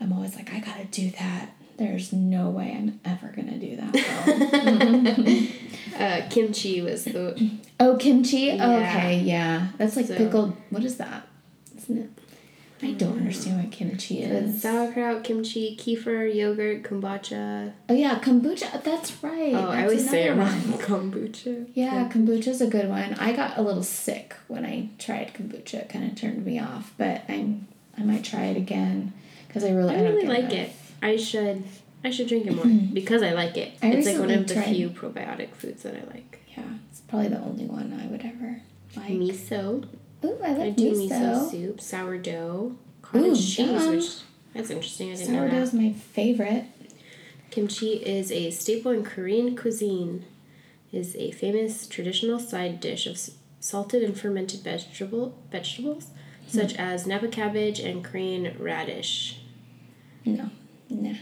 I'm 0.00 0.12
always 0.12 0.36
like 0.36 0.52
I 0.52 0.60
got 0.60 0.76
to 0.78 0.84
do 0.84 1.10
that. 1.12 1.50
There's 1.76 2.12
no 2.12 2.50
way 2.50 2.72
I'm 2.76 3.00
ever 3.04 3.32
to 3.32 3.42
do 3.58 3.76
that. 3.76 3.92
though. 5.96 5.98
uh, 6.04 6.28
kimchi 6.30 6.80
was 6.82 7.04
the 7.04 7.50
oh, 7.80 7.96
kimchi. 7.96 8.38
Yeah. 8.38 8.76
Okay, 8.76 9.20
yeah. 9.20 9.68
That's 9.78 9.96
like 9.96 10.06
So- 10.06 10.16
pickled 10.16 10.56
what 10.70 10.84
is 10.84 10.96
that? 10.98 11.26
Isn't 11.76 11.98
it? 11.98 12.10
I 12.84 12.92
don't 12.92 13.18
understand 13.18 13.62
what 13.62 13.72
kimchi 13.72 14.22
it's 14.22 14.56
is. 14.56 14.62
sauerkraut 14.62 15.24
kimchi 15.24 15.76
kefir 15.76 16.32
yogurt 16.34 16.82
kombucha 16.82 17.72
Oh 17.88 17.94
yeah, 17.94 18.18
kombucha. 18.20 18.82
That's 18.82 19.10
right. 19.22 19.54
oh 19.54 19.68
i 19.68 19.82
always 19.84 20.08
say 20.08 20.28
it 20.28 20.36
wrong 20.36 20.60
kombucha 20.88 21.66
Yeah, 21.74 22.08
kombucha's 22.12 22.60
a 22.60 22.66
good 22.66 22.88
one. 22.88 23.14
I 23.14 23.32
got 23.32 23.56
a 23.58 23.62
little 23.62 23.82
sick 23.82 24.34
when 24.48 24.64
I 24.64 24.90
tried 24.98 25.32
kombucha. 25.34 25.74
It 25.74 25.88
kind 25.88 26.04
of 26.10 26.14
turned 26.20 26.44
me 26.44 26.58
off, 26.58 26.92
but 26.98 27.22
I'm 27.28 27.66
I 27.98 28.02
might 28.02 28.24
try 28.24 28.44
it 28.46 28.56
again 28.56 29.12
because 29.46 29.64
I 29.64 29.70
really 29.70 29.94
i 29.94 29.98
don't 30.02 30.14
really 30.16 30.26
like 30.26 30.52
it 30.52 30.72
i 31.00 31.16
should 31.16 31.62
i 32.02 32.10
should 32.10 32.26
drink 32.26 32.44
it 32.46 32.54
more 32.56 32.64
mm-hmm. 32.64 32.92
because 32.92 33.22
i 33.22 33.30
like 33.32 33.56
it 33.56 33.70
I 33.82 33.86
it's 33.92 34.06
like 34.08 34.18
one 34.18 34.30
of 34.32 34.48
the 34.48 34.54
tried- 34.54 34.74
few 34.74 34.90
probiotic 34.90 35.54
foods 35.54 35.84
that 35.84 35.94
i 35.94 36.02
like 36.12 36.40
Yeah, 36.56 36.64
it's 36.90 37.00
probably 37.02 37.28
the 37.28 37.38
only 37.40 37.66
one 37.66 37.88
I 38.02 38.06
would 38.10 38.24
ever 38.24 38.62
like. 38.96 39.12
miso 39.12 39.86
Ooh, 40.24 40.38
I 40.42 40.62
i 40.62 40.70
do 40.70 40.92
miso, 40.92 41.10
miso. 41.10 41.50
soup 41.50 41.80
sourdough 41.80 42.76
cottage 43.02 43.56
cheese 43.56 43.58
yum. 43.58 43.90
which 43.96 44.10
that's 44.54 44.70
interesting 44.70 45.12
i 45.12 45.16
didn't 45.16 45.34
know 45.34 45.42
that 45.42 45.50
Sourdough's 45.50 45.72
my 45.74 45.92
favorite. 45.92 46.64
Kimchi 47.50 47.94
is 48.04 48.32
a 48.32 48.50
staple 48.50 48.90
in 48.90 49.04
Korean 49.04 49.56
cuisine. 49.56 50.24
Is 50.90 51.14
a 51.16 51.30
famous 51.30 51.86
traditional 51.86 52.38
side 52.40 52.80
dish 52.80 53.06
of 53.06 53.16
salted 53.60 54.02
and 54.02 54.18
fermented 54.18 54.60
vegetable 54.60 55.36
vegetables 55.50 56.08
such 56.46 56.74
as 56.74 57.06
napa 57.06 57.28
cabbage 57.28 57.80
and 57.80 58.04
Korean 58.04 58.56
radish. 58.58 59.38
No, 60.24 60.50
no. 60.88 61.14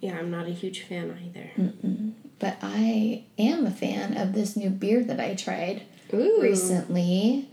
Yeah, 0.00 0.18
I'm 0.18 0.30
not 0.30 0.46
a 0.46 0.50
huge 0.50 0.82
fan 0.82 1.16
either. 1.26 1.50
Mm. 1.58 2.12
but 2.38 2.58
I 2.62 3.24
am 3.38 3.66
a 3.66 3.70
fan 3.70 4.16
of 4.16 4.32
this 4.32 4.56
new 4.56 4.70
beer 4.70 5.02
that 5.04 5.20
I 5.20 5.34
tried 5.34 5.82
Ooh. 6.12 6.40
recently 6.40 7.48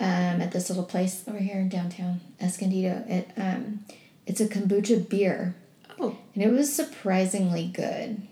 um, 0.00 0.40
at 0.42 0.52
this 0.52 0.68
little 0.68 0.84
place 0.84 1.24
over 1.26 1.38
here 1.38 1.56
in 1.60 1.68
downtown 1.68 2.20
Escondido. 2.40 3.04
It 3.08 3.30
um, 3.36 3.84
it's 4.26 4.40
a 4.40 4.46
kombucha 4.48 5.08
beer, 5.08 5.54
Oh. 5.98 6.16
and 6.34 6.42
it 6.44 6.52
was 6.52 6.72
surprisingly 6.74 7.66
good. 7.68 8.22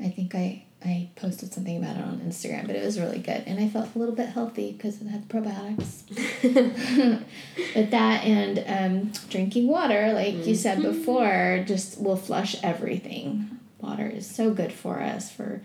I 0.00 0.08
think 0.08 0.34
I 0.34 0.64
I 0.84 1.08
posted 1.16 1.52
something 1.52 1.76
about 1.78 1.96
it 1.96 2.02
on 2.04 2.20
Instagram, 2.20 2.66
but 2.66 2.76
it 2.76 2.84
was 2.84 3.00
really 3.00 3.18
good, 3.18 3.42
and 3.46 3.58
I 3.58 3.68
felt 3.68 3.94
a 3.94 3.98
little 3.98 4.14
bit 4.14 4.28
healthy 4.28 4.72
because 4.72 5.00
it 5.00 5.06
had 5.08 5.28
probiotics. 5.28 6.02
but 7.74 7.90
that 7.90 8.24
and 8.24 8.64
um, 8.66 9.12
drinking 9.30 9.68
water, 9.68 10.12
like 10.12 10.46
you 10.46 10.54
said 10.54 10.82
before, 10.82 11.64
just 11.66 12.00
will 12.00 12.16
flush 12.16 12.56
everything. 12.62 13.50
Water 13.80 14.06
is 14.06 14.26
so 14.28 14.52
good 14.52 14.72
for 14.72 15.00
us 15.00 15.30
for 15.30 15.60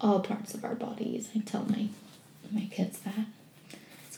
all 0.00 0.20
parts 0.20 0.54
of 0.54 0.64
our 0.64 0.74
bodies. 0.74 1.28
I 1.34 1.40
tell 1.40 1.64
my 1.64 1.88
my 2.52 2.66
kids 2.70 2.98
that 3.00 3.26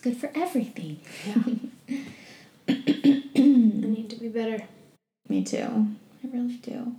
good 0.09 0.17
for 0.17 0.31
everything. 0.35 1.01
Yeah. 1.27 1.43
I 2.69 3.41
need 3.41 4.11
to 4.11 4.17
be 4.17 4.29
better. 4.29 4.59
Me 5.29 5.45
too. 5.45 5.87
I 6.25 6.27
really 6.33 6.55
do. 6.55 6.93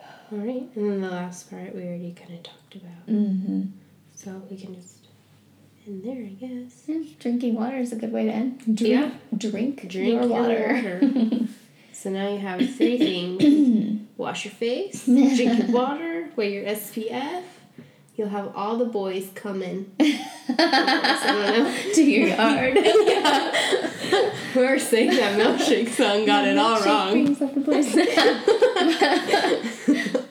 All 0.00 0.38
right. 0.38 0.68
And 0.74 0.90
then 0.90 1.00
the 1.00 1.10
last 1.10 1.50
part 1.50 1.74
we 1.74 1.82
already 1.82 2.12
kind 2.12 2.34
of 2.34 2.42
talked 2.42 2.74
about. 2.74 3.06
Mm-hmm. 3.08 3.62
So 4.14 4.42
we 4.50 4.56
can 4.56 4.74
just 4.74 5.06
end 5.86 6.04
there, 6.04 6.22
I 6.24 6.34
guess. 6.46 6.88
Drinking 7.18 7.54
water 7.54 7.76
is 7.78 7.92
a 7.92 7.96
good 7.96 8.12
way 8.12 8.26
to 8.26 8.30
end. 8.32 8.58
Drink, 8.60 8.80
Yeah. 8.80 9.10
drink, 9.36 9.88
Drink 9.88 9.94
your 9.94 10.20
your 10.20 10.26
water. 10.28 11.00
water. 11.00 11.48
So 11.92 12.10
now 12.10 12.28
you 12.28 12.38
have 12.38 12.58
three 12.76 12.98
things. 12.98 14.00
Wash 14.18 14.44
your 14.44 14.52
face, 14.52 15.04
drink 15.06 15.40
your 15.58 15.70
water, 15.70 16.28
wear 16.36 16.48
your 16.48 16.64
SPF. 16.64 17.42
You'll 18.16 18.28
have 18.28 18.52
all 18.54 18.76
the 18.76 18.84
boys 18.84 19.28
coming. 19.34 19.90
I 20.00 21.20
don't 21.26 21.64
know. 21.64 21.74
to 21.94 22.02
your 22.02 22.28
yard. 22.28 22.78
Sang 24.80 25.08
that 25.08 25.36
milkshake 25.36 25.88
song 25.88 26.24
got 26.24 26.46
it 26.46 26.56
all 26.56 26.80
wrong. 26.82 27.24
brings 27.24 27.42
up 27.42 27.52
the 27.54 27.60
boys. 27.60 27.92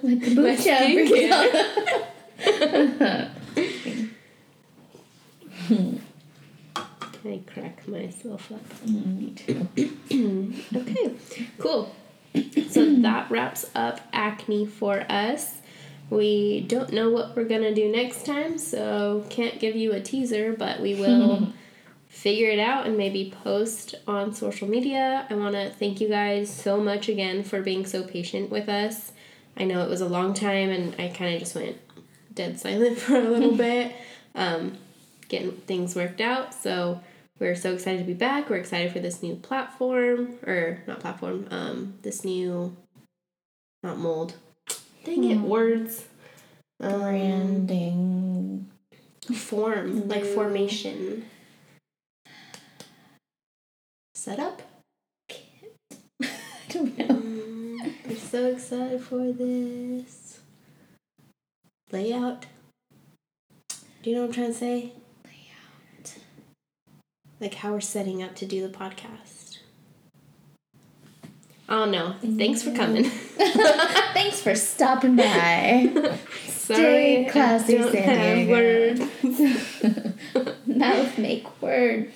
like 0.01 0.19
the 0.21 0.31
kombucha 0.31 0.93
brings 0.93 1.11
I 7.25 7.39
crack 7.47 7.87
myself 7.87 8.51
up. 8.51 8.59
Mm. 8.85 10.53
Okay, 10.75 11.11
cool. 11.57 11.93
So 12.69 12.95
that 12.95 13.29
wraps 13.29 13.65
up 13.75 13.99
acne 14.13 14.65
for 14.65 15.05
us. 15.09 15.61
We 16.13 16.61
don't 16.61 16.93
know 16.93 17.09
what 17.09 17.35
we're 17.35 17.45
gonna 17.45 17.73
do 17.73 17.91
next 17.91 18.25
time, 18.25 18.59
so 18.59 19.25
can't 19.29 19.59
give 19.59 19.75
you 19.75 19.93
a 19.93 19.99
teaser, 19.99 20.53
but 20.53 20.79
we 20.79 20.93
will 20.99 21.47
figure 22.07 22.49
it 22.49 22.59
out 22.59 22.85
and 22.85 22.95
maybe 22.95 23.33
post 23.43 23.95
on 24.07 24.31
social 24.31 24.67
media. 24.67 25.25
I 25.29 25.33
want 25.33 25.55
to 25.55 25.71
thank 25.71 25.99
you 25.99 26.07
guys 26.07 26.53
so 26.53 26.79
much 26.79 27.09
again 27.09 27.43
for 27.43 27.63
being 27.63 27.87
so 27.87 28.03
patient 28.03 28.51
with 28.51 28.69
us. 28.69 29.11
I 29.57 29.63
know 29.63 29.81
it 29.81 29.89
was 29.89 30.01
a 30.01 30.07
long 30.07 30.35
time 30.35 30.69
and 30.69 30.93
I 30.99 31.07
kind 31.07 31.33
of 31.33 31.39
just 31.39 31.55
went 31.55 31.77
dead 32.33 32.59
silent 32.59 32.97
for 32.99 33.15
a 33.15 33.21
little 33.21 33.57
bit, 33.57 33.95
um, 34.35 34.77
getting 35.29 35.53
things 35.53 35.95
worked 35.95 36.21
out. 36.21 36.53
So 36.53 37.01
we're 37.39 37.55
so 37.55 37.73
excited 37.73 37.99
to 37.99 38.05
be 38.05 38.13
back. 38.13 38.49
We're 38.49 38.57
excited 38.57 38.93
for 38.93 38.99
this 38.99 39.23
new 39.23 39.35
platform, 39.35 40.37
or 40.45 40.83
not 40.85 40.99
platform, 40.99 41.47
um, 41.49 41.95
this 42.03 42.23
new, 42.23 42.77
not 43.81 43.97
mold. 43.97 44.35
Dang 45.03 45.23
it, 45.29 45.39
words. 45.39 46.05
Um, 46.79 47.01
Branding. 47.01 48.71
form, 49.33 50.07
like 50.07 50.23
formation. 50.23 51.25
Setup? 54.15 54.61
I 56.21 56.27
don't 56.69 56.97
know. 56.97 57.05
Mm, 57.07 57.93
I'm 58.05 58.15
so 58.17 58.45
excited 58.47 59.01
for 59.01 59.31
this. 59.33 60.39
Layout. 61.91 62.45
Do 64.01 64.09
you 64.09 64.15
know 64.15 64.21
what 64.21 64.29
I'm 64.29 64.33
trying 64.33 64.47
to 64.47 64.53
say? 64.53 64.93
Layout. 65.25 66.15
Like 67.39 67.55
how 67.55 67.73
we're 67.73 67.81
setting 67.81 68.23
up 68.23 68.35
to 68.35 68.45
do 68.45 68.65
the 68.65 68.73
podcast. 68.75 69.32
Oh 71.73 71.85
no. 71.85 72.13
Thanks 72.37 72.61
for 72.61 72.71
coming. 72.75 73.05
Thanks 74.13 74.39
for 74.39 74.53
stopping 74.53 75.15
by. 75.15 75.89
Sorry. 76.45 77.25
I 77.25 77.29
classy, 77.31 77.79
don't 77.79 77.91
San 77.91 78.45
have 78.45 78.47
words. 78.47 78.99
Mouth 80.67 81.17
make 81.17 81.61
words. 81.63 82.15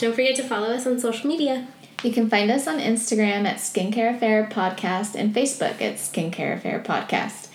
Don't 0.00 0.12
forget 0.12 0.34
to 0.34 0.42
follow 0.42 0.74
us 0.74 0.88
on 0.88 0.98
social 0.98 1.28
media. 1.28 1.68
You 2.02 2.12
can 2.12 2.28
find 2.28 2.50
us 2.50 2.66
on 2.66 2.80
Instagram 2.80 3.46
at 3.46 3.58
Skincare 3.58 4.16
Affair 4.16 4.48
Podcast 4.50 5.14
and 5.14 5.32
Facebook 5.32 5.80
at 5.80 5.98
Skincare 5.98 6.56
Affair 6.56 6.82
Podcast. 6.84 7.46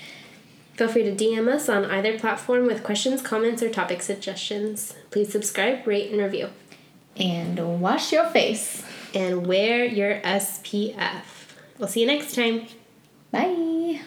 Feel 0.75 0.87
free 0.87 1.03
to 1.03 1.11
DM 1.11 1.49
us 1.49 1.67
on 1.67 1.83
either 1.83 2.17
platform 2.17 2.65
with 2.65 2.81
questions, 2.81 3.21
comments, 3.21 3.61
or 3.61 3.69
topic 3.69 4.01
suggestions. 4.01 4.93
Please 5.11 5.33
subscribe, 5.33 5.85
rate, 5.85 6.13
and 6.13 6.21
review. 6.21 6.47
And 7.17 7.81
wash 7.81 8.13
your 8.13 8.29
face. 8.29 8.85
And 9.13 9.47
wear 9.47 9.85
your 9.85 10.19
SPF. 10.21 11.23
We'll 11.77 11.87
see 11.87 12.01
you 12.01 12.07
next 12.07 12.35
time. 12.35 12.67
Bye. 13.31 14.01